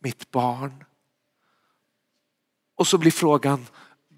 Mitt 0.00 0.30
barn. 0.30 0.84
Och 2.76 2.86
så 2.86 2.98
blir 2.98 3.10
frågan, 3.10 3.66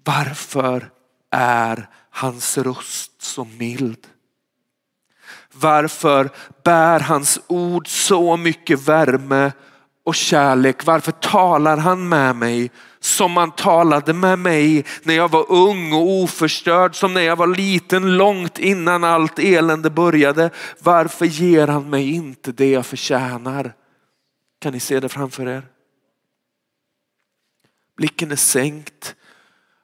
varför 0.03 0.91
är 1.29 1.89
hans 2.09 2.57
röst 2.57 3.21
så 3.21 3.45
mild? 3.45 4.07
Varför 5.61 6.29
bär 6.63 6.99
hans 6.99 7.39
ord 7.47 7.87
så 7.87 8.37
mycket 8.37 8.87
värme 8.87 9.51
och 10.05 10.15
kärlek? 10.15 10.85
Varför 10.85 11.11
talar 11.11 11.77
han 11.77 12.09
med 12.09 12.35
mig 12.35 12.71
som 12.99 13.37
han 13.37 13.51
talade 13.51 14.13
med 14.13 14.39
mig 14.39 14.85
när 15.03 15.13
jag 15.13 15.31
var 15.31 15.51
ung 15.51 15.93
och 15.93 16.09
oförstörd, 16.09 16.95
som 16.95 17.13
när 17.13 17.21
jag 17.21 17.35
var 17.35 17.47
liten 17.47 18.17
långt 18.17 18.59
innan 18.59 19.03
allt 19.03 19.39
elände 19.39 19.89
började. 19.89 20.49
Varför 20.79 21.25
ger 21.25 21.67
han 21.67 21.89
mig 21.89 22.11
inte 22.11 22.51
det 22.51 22.71
jag 22.71 22.85
förtjänar? 22.85 23.73
Kan 24.61 24.73
ni 24.73 24.79
se 24.79 24.99
det 24.99 25.09
framför 25.09 25.47
er? 25.47 25.67
Blicken 27.97 28.31
är 28.31 28.35
sänkt 28.35 29.15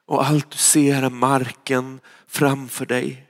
och 0.06 0.26
allt 0.26 0.50
du 0.50 0.58
ser 0.58 1.02
är 1.02 1.10
marken 1.10 2.00
framför 2.26 2.86
dig. 2.86 3.25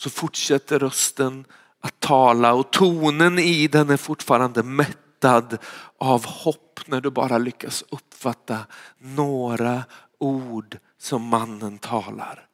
Så 0.00 0.10
fortsätter 0.10 0.78
rösten 0.78 1.44
att 1.80 2.00
tala 2.00 2.54
och 2.54 2.72
tonen 2.72 3.38
i 3.38 3.68
den 3.68 3.90
är 3.90 3.96
fortfarande 3.96 4.62
mättad 4.62 5.58
av 5.98 6.26
hopp 6.26 6.80
när 6.86 7.00
du 7.00 7.10
bara 7.10 7.38
lyckas 7.38 7.84
uppfatta 7.90 8.66
några 8.98 9.84
ord 10.18 10.78
som 10.98 11.22
mannen 11.22 11.78
talar. 11.78 12.48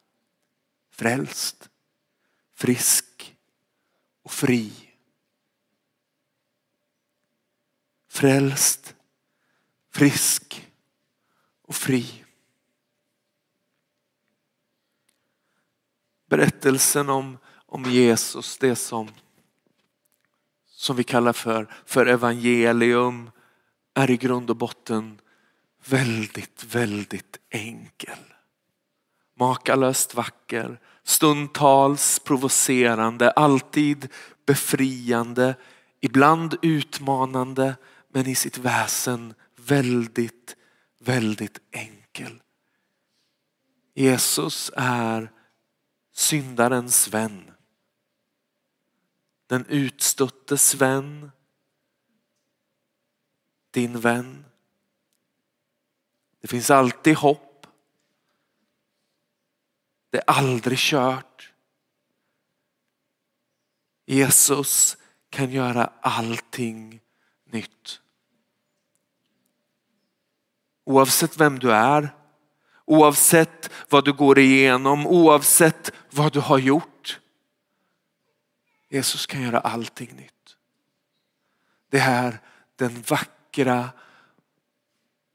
Frälst, 0.91 1.69
frisk 2.55 3.35
och 4.23 4.31
fri. 4.31 4.71
Frälst, 8.09 8.95
frisk 9.93 10.67
och 11.67 11.75
fri. 11.75 12.25
Berättelsen 16.29 17.09
om, 17.09 17.37
om 17.65 17.83
Jesus, 17.83 18.57
det 18.57 18.75
som, 18.75 19.07
som 20.65 20.95
vi 20.95 21.03
kallar 21.03 21.33
för, 21.33 21.73
för 21.85 22.05
evangelium, 22.05 23.31
är 23.93 24.11
i 24.11 24.17
grund 24.17 24.49
och 24.49 24.55
botten 24.55 25.21
väldigt, 25.85 26.63
väldigt 26.63 27.39
enkel. 27.49 28.19
Makalöst 29.39 30.15
vacker, 30.15 30.79
stundtals 31.03 32.19
provocerande, 32.19 33.31
alltid 33.31 34.09
befriande, 34.45 35.55
ibland 36.01 36.55
utmanande 36.61 37.75
men 38.13 38.27
i 38.27 38.35
sitt 38.35 38.57
väsen 38.57 39.33
väldigt 39.55 40.55
väldigt 40.99 41.59
enkel. 41.71 42.41
Jesus 43.95 44.71
är 44.75 45.31
syndarens 46.17 47.07
vän. 47.07 47.51
Den 49.47 49.65
utstöttes 49.65 50.75
vän. 50.75 51.31
Din 53.71 53.99
vän. 53.99 54.45
Det 56.41 56.47
finns 56.47 56.71
alltid 56.71 57.15
hopp. 57.15 57.67
Det 60.09 60.17
är 60.17 60.23
aldrig 60.27 60.77
kört. 60.77 61.53
Jesus 64.05 64.97
kan 65.29 65.51
göra 65.51 65.93
allting 66.01 67.01
nytt. 67.45 68.01
Oavsett 70.83 71.37
vem 71.37 71.59
du 71.59 71.71
är, 71.71 72.16
oavsett 72.87 73.69
vad 73.89 74.05
du 74.05 74.13
går 74.13 74.39
igenom, 74.39 75.07
oavsett 75.07 75.91
vad 76.09 76.33
du 76.33 76.39
har 76.39 76.57
gjort. 76.57 77.19
Jesus 78.89 79.25
kan 79.25 79.41
göra 79.41 79.59
allting 79.59 80.15
nytt. 80.15 80.55
Det 81.89 81.99
är 81.99 82.39
den 82.75 83.03
vackra 83.07 83.89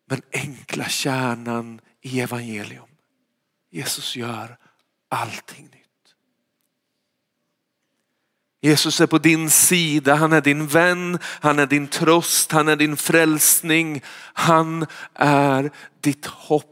men 0.06 0.22
enkla 0.32 0.84
kärnan 0.84 1.80
i 2.00 2.20
evangelium. 2.20 2.88
Jesus 3.70 4.16
gör 4.16 4.56
allting 5.08 5.64
nytt. 5.64 5.78
Jesus 8.60 9.00
är 9.00 9.06
på 9.06 9.18
din 9.18 9.50
sida, 9.50 10.14
han 10.14 10.32
är 10.32 10.40
din 10.40 10.66
vän, 10.66 11.18
han 11.24 11.58
är 11.58 11.66
din 11.66 11.88
tröst, 11.88 12.52
han 12.52 12.68
är 12.68 12.76
din 12.76 12.96
frälsning. 12.96 14.02
Han 14.32 14.86
är 15.14 15.70
ditt 16.00 16.26
hopp. 16.26 16.71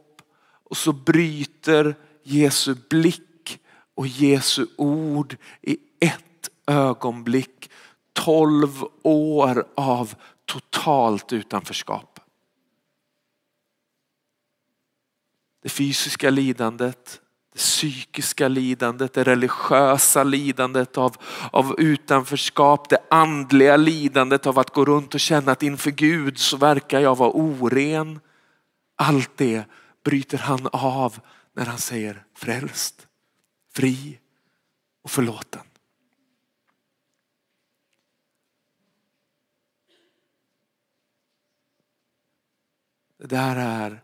Och 0.70 0.76
så 0.76 0.92
bryter 0.92 1.96
Jesu 2.22 2.74
blick 2.90 3.60
och 3.94 4.06
Jesu 4.06 4.66
ord 4.76 5.36
i 5.62 5.78
ett 6.00 6.50
ögonblick 6.66 7.70
tolv 8.12 8.84
år 9.02 9.66
av 9.76 10.14
totalt 10.44 11.32
utanförskap. 11.32 12.20
Det 15.62 15.68
fysiska 15.68 16.30
lidandet 16.30 17.20
det 17.52 17.58
psykiska 17.58 18.48
lidandet, 18.48 19.12
det 19.12 19.24
religiösa 19.24 20.24
lidandet 20.24 20.98
av, 20.98 21.16
av 21.52 21.74
utanförskap, 21.78 22.88
det 22.88 22.98
andliga 23.10 23.76
lidandet 23.76 24.46
av 24.46 24.58
att 24.58 24.70
gå 24.70 24.84
runt 24.84 25.14
och 25.14 25.20
känna 25.20 25.52
att 25.52 25.62
inför 25.62 25.90
Gud 25.90 26.38
så 26.38 26.56
verkar 26.56 27.00
jag 27.00 27.18
vara 27.18 27.30
oren. 27.30 28.20
Allt 28.96 29.36
det 29.36 29.64
bryter 30.04 30.38
han 30.38 30.66
av 30.72 31.20
när 31.52 31.66
han 31.66 31.78
säger 31.78 32.26
frälst, 32.34 33.08
fri 33.74 34.20
och 35.02 35.10
förlåten. 35.10 35.62
Det 43.18 43.26
där 43.26 43.56
är 43.56 44.02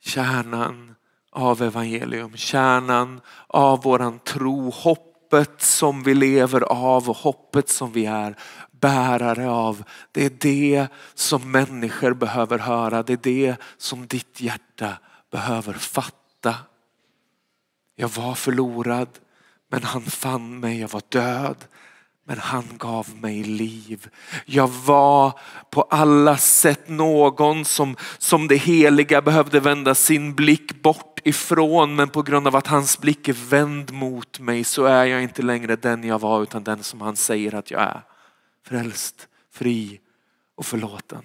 kärnan 0.00 0.94
av 1.30 1.62
evangelium, 1.62 2.36
kärnan 2.36 3.20
av 3.46 3.82
våran 3.82 4.18
tro, 4.18 4.70
hopp 4.70 5.07
hoppet 5.28 5.62
som 5.62 6.02
vi 6.02 6.14
lever 6.14 6.60
av 6.60 7.10
och 7.10 7.16
hoppet 7.16 7.68
som 7.68 7.92
vi 7.92 8.06
är 8.06 8.36
bärare 8.70 9.50
av. 9.50 9.84
Det 10.12 10.24
är 10.24 10.30
det 10.30 10.86
som 11.14 11.50
människor 11.50 12.14
behöver 12.14 12.58
höra, 12.58 13.02
det 13.02 13.12
är 13.12 13.18
det 13.22 13.56
som 13.76 14.06
ditt 14.06 14.40
hjärta 14.40 14.98
behöver 15.30 15.72
fatta. 15.72 16.54
Jag 17.96 18.08
var 18.08 18.34
förlorad 18.34 19.08
men 19.70 19.82
han 19.82 20.02
fann 20.02 20.60
mig, 20.60 20.80
jag 20.80 20.88
var 20.88 21.02
död 21.08 21.64
men 22.28 22.38
han 22.38 22.64
gav 22.78 23.08
mig 23.20 23.42
liv. 23.44 24.08
Jag 24.46 24.68
var 24.68 25.40
på 25.70 25.82
alla 25.82 26.36
sätt 26.36 26.88
någon 26.88 27.64
som, 27.64 27.96
som 28.18 28.48
det 28.48 28.56
heliga 28.56 29.22
behövde 29.22 29.60
vända 29.60 29.94
sin 29.94 30.34
blick 30.34 30.82
bort 30.82 31.20
ifrån. 31.24 31.96
Men 31.96 32.08
på 32.08 32.22
grund 32.22 32.46
av 32.46 32.56
att 32.56 32.66
hans 32.66 32.98
blick 32.98 33.28
är 33.28 33.50
vänd 33.50 33.92
mot 33.92 34.40
mig 34.40 34.64
så 34.64 34.84
är 34.84 35.04
jag 35.04 35.22
inte 35.22 35.42
längre 35.42 35.76
den 35.76 36.04
jag 36.04 36.20
var 36.20 36.42
utan 36.42 36.64
den 36.64 36.82
som 36.82 37.00
han 37.00 37.16
säger 37.16 37.54
att 37.54 37.70
jag 37.70 37.82
är. 37.82 38.02
Frälst, 38.66 39.28
fri 39.52 40.00
och 40.54 40.66
förlåten. 40.66 41.22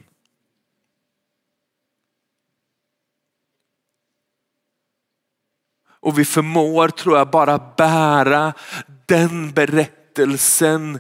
Och 5.86 6.20
vi 6.20 6.26
förmår, 6.26 6.90
tror 6.90 7.18
jag, 7.18 7.30
bara 7.30 7.58
bära 7.78 8.54
den 9.06 9.52
berättelsen 9.52 10.03
berättelsen 10.14 11.00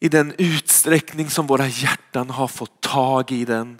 i 0.00 0.08
den 0.08 0.34
utsträckning 0.38 1.30
som 1.30 1.46
våra 1.46 1.66
hjärtan 1.66 2.30
har 2.30 2.48
fått 2.48 2.80
tag 2.80 3.32
i 3.32 3.44
den. 3.44 3.78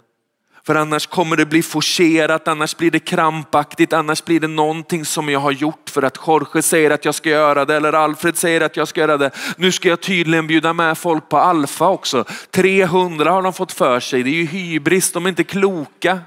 För 0.63 0.75
annars 0.75 1.07
kommer 1.07 1.37
det 1.37 1.45
bli 1.45 1.63
forcerat, 1.63 2.47
annars 2.47 2.77
blir 2.77 2.91
det 2.91 2.99
krampaktigt, 2.99 3.93
annars 3.93 4.25
blir 4.25 4.39
det 4.39 4.47
någonting 4.47 5.05
som 5.05 5.29
jag 5.29 5.39
har 5.39 5.51
gjort 5.51 5.89
för 5.89 6.01
att 6.01 6.17
Jorge 6.27 6.61
säger 6.61 6.91
att 6.91 7.05
jag 7.05 7.15
ska 7.15 7.29
göra 7.29 7.65
det 7.65 7.75
eller 7.75 7.93
Alfred 7.93 8.37
säger 8.37 8.61
att 8.61 8.77
jag 8.77 8.87
ska 8.87 9.01
göra 9.01 9.17
det. 9.17 9.31
Nu 9.57 9.71
ska 9.71 9.89
jag 9.89 10.01
tydligen 10.01 10.47
bjuda 10.47 10.73
med 10.73 10.97
folk 10.97 11.29
på 11.29 11.37
Alfa 11.37 11.87
också. 11.87 12.25
300 12.51 13.31
har 13.31 13.41
de 13.41 13.53
fått 13.53 13.71
för 13.71 13.99
sig, 13.99 14.23
det 14.23 14.29
är 14.29 14.33
ju 14.33 14.45
hybris, 14.45 15.11
de 15.11 15.25
är 15.25 15.29
inte 15.29 15.43
kloka. 15.43 16.19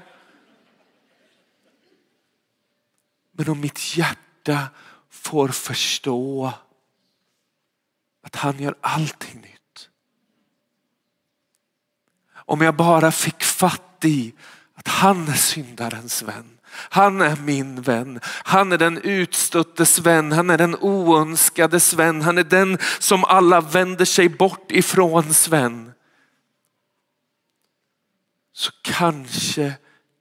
Men 3.37 3.49
om 3.49 3.61
mitt 3.61 3.97
hjärta 3.97 4.59
får 5.11 5.47
förstå 5.47 6.53
att 8.23 8.35
han 8.35 8.59
gör 8.59 8.75
allting 8.81 9.41
nytt. 9.41 9.89
Om 12.33 12.61
jag 12.61 12.75
bara 12.75 13.11
fick 13.11 13.43
fatt 13.43 14.05
i 14.05 14.33
att 14.73 14.87
han 14.87 15.27
är 15.27 15.33
syndarens 15.33 16.21
vän. 16.21 16.59
Han 16.73 17.21
är 17.21 17.35
min 17.35 17.81
vän. 17.81 18.19
Han 18.23 18.71
är 18.71 18.77
den 18.77 18.97
utstöttes 18.97 19.99
vän. 19.99 20.31
Han 20.31 20.49
är 20.49 20.57
den 20.57 20.75
oönskades 20.75 21.93
vän. 21.93 22.21
Han 22.21 22.37
är 22.37 22.43
den 22.43 22.77
som 22.99 23.23
alla 23.23 23.61
vänder 23.61 24.05
sig 24.05 24.29
bort 24.29 24.71
ifrån 24.71 25.33
vän. 25.49 25.93
Så 28.53 28.71
kanske, 28.81 29.73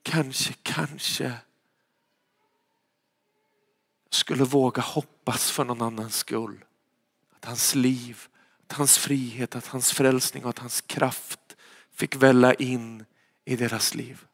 kanske, 0.02 0.52
kanske 0.62 1.32
skulle 4.10 4.44
våga 4.44 4.82
hoppas 4.82 5.50
för 5.50 5.64
någon 5.64 5.82
annans 5.82 6.16
skull. 6.16 6.64
Att 7.42 7.48
hans 7.48 7.74
liv, 7.74 8.28
att 8.66 8.72
hans 8.72 8.98
frihet, 8.98 9.56
att 9.56 9.66
hans 9.66 9.92
frälsning 9.92 10.44
och 10.44 10.50
att 10.50 10.58
hans 10.58 10.80
kraft 10.80 11.56
fick 11.90 12.16
välla 12.16 12.54
in 12.54 13.04
i 13.44 13.56
deras 13.56 13.94
liv. 13.94 14.26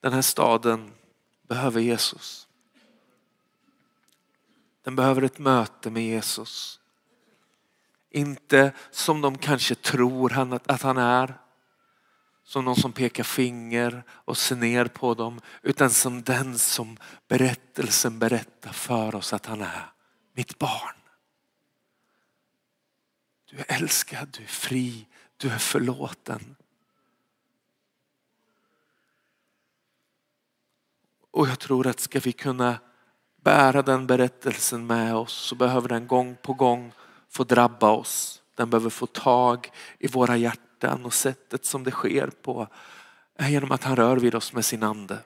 Den 0.00 0.12
här 0.12 0.22
staden 0.22 0.92
behöver 1.42 1.80
Jesus. 1.80 2.48
Den 4.82 4.96
behöver 4.96 5.22
ett 5.22 5.38
möte 5.38 5.90
med 5.90 6.04
Jesus. 6.04 6.80
Inte 8.14 8.72
som 8.90 9.20
de 9.20 9.38
kanske 9.38 9.74
tror 9.74 10.60
att 10.66 10.82
han 10.82 10.98
är. 10.98 11.40
Som 12.44 12.64
någon 12.64 12.76
som 12.76 12.92
pekar 12.92 13.24
finger 13.24 14.02
och 14.08 14.36
ser 14.36 14.56
ner 14.56 14.84
på 14.84 15.14
dem. 15.14 15.40
Utan 15.62 15.90
som 15.90 16.22
den 16.22 16.58
som 16.58 16.96
berättelsen 17.28 18.18
berättar 18.18 18.72
för 18.72 19.14
oss 19.14 19.32
att 19.32 19.46
han 19.46 19.60
är. 19.60 19.92
Mitt 20.32 20.58
barn. 20.58 20.96
Du 23.50 23.56
är 23.56 23.64
älskad, 23.68 24.28
du 24.38 24.42
är 24.42 24.48
fri, 24.48 25.06
du 25.36 25.48
är 25.48 25.58
förlåten. 25.58 26.56
Och 31.30 31.48
jag 31.48 31.58
tror 31.58 31.86
att 31.86 32.00
ska 32.00 32.20
vi 32.20 32.32
kunna 32.32 32.78
bära 33.42 33.82
den 33.82 34.06
berättelsen 34.06 34.86
med 34.86 35.14
oss 35.14 35.32
så 35.32 35.54
behöver 35.54 35.88
den 35.88 36.06
gång 36.06 36.36
på 36.42 36.52
gång 36.52 36.92
få 37.34 37.44
drabba 37.44 37.90
oss. 37.90 38.42
Den 38.54 38.70
behöver 38.70 38.90
få 38.90 39.06
tag 39.06 39.70
i 39.98 40.08
våra 40.08 40.36
hjärtan 40.36 41.04
och 41.04 41.14
sättet 41.14 41.64
som 41.64 41.84
det 41.84 41.90
sker 41.90 42.30
på 42.42 42.68
är 43.36 43.48
genom 43.48 43.72
att 43.72 43.84
han 43.84 43.96
rör 43.96 44.16
vid 44.16 44.34
oss 44.34 44.52
med 44.52 44.64
sin 44.64 44.82
ande. 44.82 45.18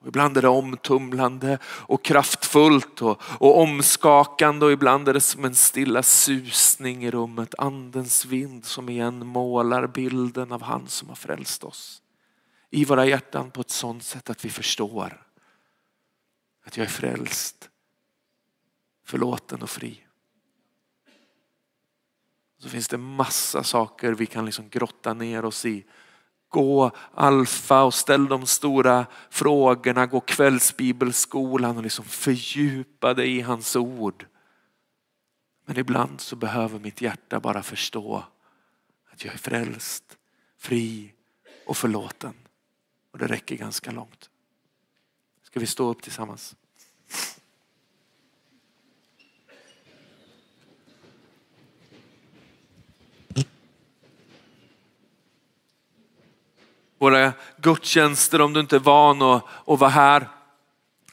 Och 0.00 0.08
ibland 0.08 0.36
är 0.36 0.42
det 0.42 0.48
omtumlande 0.48 1.58
och 1.64 2.04
kraftfullt 2.04 3.02
och, 3.02 3.22
och 3.38 3.60
omskakande 3.60 4.66
och 4.66 4.72
ibland 4.72 5.08
är 5.08 5.14
det 5.14 5.20
som 5.20 5.44
en 5.44 5.54
stilla 5.54 6.02
susning 6.02 7.04
i 7.04 7.10
rummet. 7.10 7.54
Andens 7.58 8.24
vind 8.24 8.64
som 8.64 8.88
igen 8.88 9.26
målar 9.26 9.86
bilden 9.86 10.52
av 10.52 10.62
han 10.62 10.88
som 10.88 11.08
har 11.08 11.16
frälst 11.16 11.64
oss. 11.64 12.02
I 12.70 12.84
våra 12.84 13.06
hjärtan 13.06 13.50
på 13.50 13.60
ett 13.60 13.70
sådant 13.70 14.04
sätt 14.04 14.30
att 14.30 14.44
vi 14.44 14.50
förstår 14.50 15.26
att 16.64 16.76
jag 16.76 16.84
är 16.84 16.90
frälst 16.90 17.68
förlåten 19.04 19.62
och 19.62 19.70
fri. 19.70 20.00
Så 22.58 22.68
finns 22.68 22.88
det 22.88 22.98
massa 22.98 23.64
saker 23.64 24.12
vi 24.12 24.26
kan 24.26 24.44
liksom 24.44 24.68
grotta 24.68 25.14
ner 25.14 25.44
oss 25.44 25.64
i. 25.64 25.84
Gå 26.48 26.90
alfa 27.14 27.82
och 27.82 27.94
ställ 27.94 28.28
de 28.28 28.46
stora 28.46 29.06
frågorna, 29.30 30.06
gå 30.06 30.20
kvällsbibelskolan 30.20 31.76
och 31.76 31.82
liksom 31.82 32.04
fördjupa 32.04 33.14
dig 33.14 33.36
i 33.36 33.40
hans 33.40 33.76
ord. 33.76 34.26
Men 35.64 35.78
ibland 35.78 36.20
så 36.20 36.36
behöver 36.36 36.78
mitt 36.78 37.00
hjärta 37.00 37.40
bara 37.40 37.62
förstå 37.62 38.24
att 39.12 39.24
jag 39.24 39.34
är 39.34 39.38
frälst, 39.38 40.18
fri 40.58 41.14
och 41.66 41.76
förlåten. 41.76 42.34
Och 43.10 43.18
det 43.18 43.26
räcker 43.26 43.56
ganska 43.56 43.90
långt. 43.90 44.30
Ska 45.42 45.60
vi 45.60 45.66
stå 45.66 45.88
upp 45.88 46.02
tillsammans? 46.02 46.56
Våra 57.02 57.32
gudstjänster, 57.56 58.40
om 58.40 58.52
du 58.52 58.60
inte 58.60 58.76
är 58.76 58.80
van 58.80 59.22
att, 59.22 59.44
att 59.66 59.80
vara 59.80 59.90
här, 59.90 60.28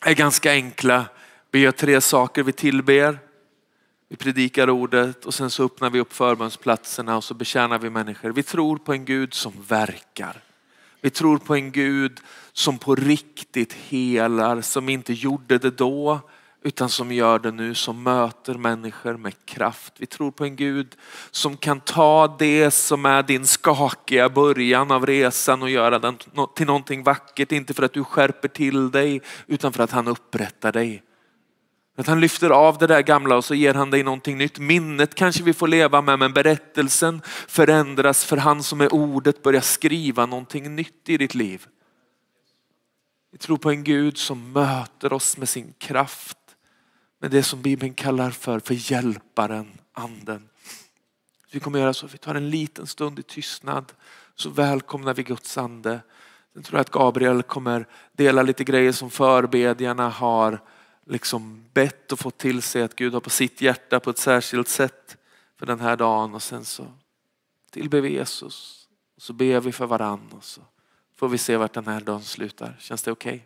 är 0.01 0.13
ganska 0.13 0.51
enkla. 0.51 1.05
Vi 1.51 1.59
gör 1.59 1.71
tre 1.71 2.01
saker. 2.01 2.43
Vi 2.43 2.51
tillber, 2.51 3.19
vi 4.09 4.15
predikar 4.15 4.69
ordet 4.69 5.25
och 5.25 5.33
sen 5.33 5.49
så 5.49 5.63
öppnar 5.63 5.89
vi 5.89 5.99
upp 5.99 6.13
förbönsplatserna 6.13 7.17
och 7.17 7.23
så 7.23 7.33
betjänar 7.33 7.79
vi 7.79 7.89
människor. 7.89 8.29
Vi 8.29 8.43
tror 8.43 8.77
på 8.77 8.93
en 8.93 9.05
Gud 9.05 9.33
som 9.33 9.53
verkar. 9.67 10.41
Vi 11.01 11.09
tror 11.09 11.37
på 11.37 11.55
en 11.55 11.71
Gud 11.71 12.19
som 12.53 12.77
på 12.77 12.95
riktigt 12.95 13.73
helar, 13.73 14.61
som 14.61 14.89
inte 14.89 15.13
gjorde 15.13 15.57
det 15.57 15.77
då, 15.77 16.19
utan 16.63 16.89
som 16.89 17.11
gör 17.11 17.39
det 17.39 17.51
nu, 17.51 17.75
som 17.75 18.03
möter 18.03 18.53
människor 18.53 19.17
med 19.17 19.45
kraft. 19.45 19.93
Vi 19.97 20.05
tror 20.05 20.31
på 20.31 20.43
en 20.43 20.55
Gud 20.55 20.95
som 21.31 21.57
kan 21.57 21.79
ta 21.79 22.35
det 22.39 22.71
som 22.71 23.05
är 23.05 23.23
din 23.23 23.47
skakiga 23.47 24.29
början 24.29 24.91
av 24.91 25.05
resan 25.05 25.61
och 25.61 25.69
göra 25.69 25.99
den 25.99 26.17
till 26.55 26.67
någonting 26.67 27.03
vackert. 27.03 27.51
Inte 27.51 27.73
för 27.73 27.83
att 27.83 27.93
du 27.93 28.03
skärper 28.03 28.47
till 28.47 28.91
dig 28.91 29.21
utan 29.47 29.73
för 29.73 29.83
att 29.83 29.91
han 29.91 30.07
upprättar 30.07 30.71
dig. 30.71 31.03
Att 31.97 32.07
han 32.07 32.19
lyfter 32.19 32.49
av 32.49 32.77
det 32.77 32.87
där 32.87 33.01
gamla 33.01 33.37
och 33.37 33.45
så 33.45 33.55
ger 33.55 33.73
han 33.73 33.91
dig 33.91 34.03
någonting 34.03 34.37
nytt. 34.37 34.59
Minnet 34.59 35.15
kanske 35.15 35.43
vi 35.43 35.53
får 35.53 35.67
leva 35.67 36.01
med 36.01 36.19
men 36.19 36.33
berättelsen 36.33 37.21
förändras 37.47 38.25
för 38.25 38.37
han 38.37 38.63
som 38.63 38.81
är 38.81 38.93
ordet 38.93 39.43
börjar 39.43 39.61
skriva 39.61 40.25
någonting 40.25 40.75
nytt 40.75 41.09
i 41.09 41.17
ditt 41.17 41.35
liv. 41.35 41.67
Vi 43.31 43.37
tror 43.37 43.57
på 43.57 43.69
en 43.69 43.83
Gud 43.83 44.17
som 44.17 44.51
möter 44.51 45.13
oss 45.13 45.37
med 45.37 45.49
sin 45.49 45.73
kraft. 45.77 46.38
Med 47.21 47.31
det 47.31 47.43
som 47.43 47.61
Bibeln 47.61 47.93
kallar 47.93 48.31
för, 48.31 48.59
för 48.59 48.91
hjälparen, 48.91 49.79
anden. 49.93 50.49
Vi 51.51 51.59
kommer 51.59 51.79
göra 51.79 51.93
så, 51.93 52.07
vi 52.07 52.17
tar 52.17 52.35
en 52.35 52.49
liten 52.49 52.87
stund 52.87 53.19
i 53.19 53.23
tystnad. 53.23 53.93
Så 54.35 54.49
välkomnar 54.49 55.13
vi 55.13 55.23
Guds 55.23 55.57
ande. 55.57 56.01
Sen 56.53 56.63
tror 56.63 56.77
jag 56.77 56.81
att 56.81 56.91
Gabriel 56.91 57.43
kommer 57.43 57.87
dela 58.11 58.43
lite 58.43 58.63
grejer 58.63 58.91
som 58.91 59.09
förbedjarna 59.09 60.09
har 60.09 60.59
liksom 61.05 61.65
bett 61.73 62.11
och 62.11 62.19
fått 62.19 62.37
till 62.37 62.61
sig 62.61 62.83
att 62.83 62.95
Gud 62.95 63.13
har 63.13 63.21
på 63.21 63.29
sitt 63.29 63.61
hjärta 63.61 63.99
på 63.99 64.09
ett 64.09 64.17
särskilt 64.17 64.67
sätt 64.67 65.17
för 65.57 65.65
den 65.65 65.79
här 65.79 65.97
dagen. 65.97 66.35
Och 66.35 66.43
sen 66.43 66.65
så 66.65 66.87
tillber 67.71 68.01
vi 68.01 68.13
Jesus. 68.13 68.87
Och 69.15 69.21
så 69.21 69.33
ber 69.33 69.59
vi 69.59 69.71
för 69.71 69.85
varandra. 69.85 70.37
Och 70.37 70.43
så 70.43 70.61
får 71.15 71.29
vi 71.29 71.37
se 71.37 71.57
vart 71.57 71.73
den 71.73 71.87
här 71.87 72.01
dagen 72.01 72.21
slutar. 72.21 72.77
Känns 72.79 73.03
det 73.03 73.11
okej? 73.11 73.35
Okay? 73.35 73.45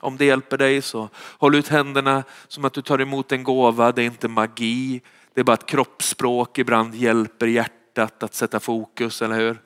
Om 0.00 0.16
det 0.16 0.24
hjälper 0.24 0.58
dig 0.58 0.82
så 0.82 1.08
håll 1.16 1.54
ut 1.54 1.68
händerna 1.68 2.24
som 2.48 2.64
att 2.64 2.72
du 2.72 2.82
tar 2.82 3.00
emot 3.00 3.32
en 3.32 3.44
gåva. 3.44 3.92
Det 3.92 4.02
är 4.02 4.06
inte 4.06 4.28
magi. 4.28 5.00
Det 5.34 5.40
är 5.40 5.44
bara 5.44 5.52
att 5.52 5.66
kroppsspråk 5.66 6.58
ibland 6.58 6.94
hjälper 6.94 7.46
hjärtat 7.46 8.22
att 8.22 8.34
sätta 8.34 8.60
fokus, 8.60 9.22
eller 9.22 9.36
hur? 9.36 9.62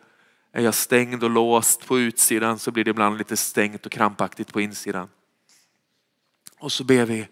Är 0.52 0.62
jag 0.62 0.74
stängd 0.74 1.24
och 1.24 1.30
låst 1.30 1.86
på 1.86 1.98
utsidan 1.98 2.58
så 2.58 2.70
blir 2.70 2.84
det 2.84 2.90
ibland 2.90 3.18
lite 3.18 3.36
stängt 3.36 3.86
och 3.86 3.92
krampaktigt 3.92 4.52
på 4.52 4.60
insidan. 4.60 5.08
Och 6.58 6.72
så 6.72 6.84
ber 6.84 7.04
vi, 7.04 7.28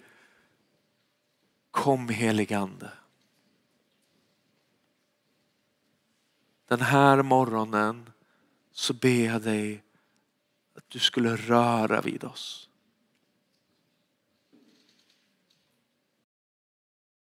kom 1.70 2.08
heligande. 2.08 2.90
Den 6.68 6.80
här 6.80 7.22
morgonen 7.22 8.10
så 8.72 8.94
ber 8.94 9.26
jag 9.26 9.42
dig 9.42 9.82
att 10.76 10.84
du 10.88 10.98
skulle 10.98 11.36
röra 11.36 12.00
vid 12.00 12.24
oss. 12.24 12.68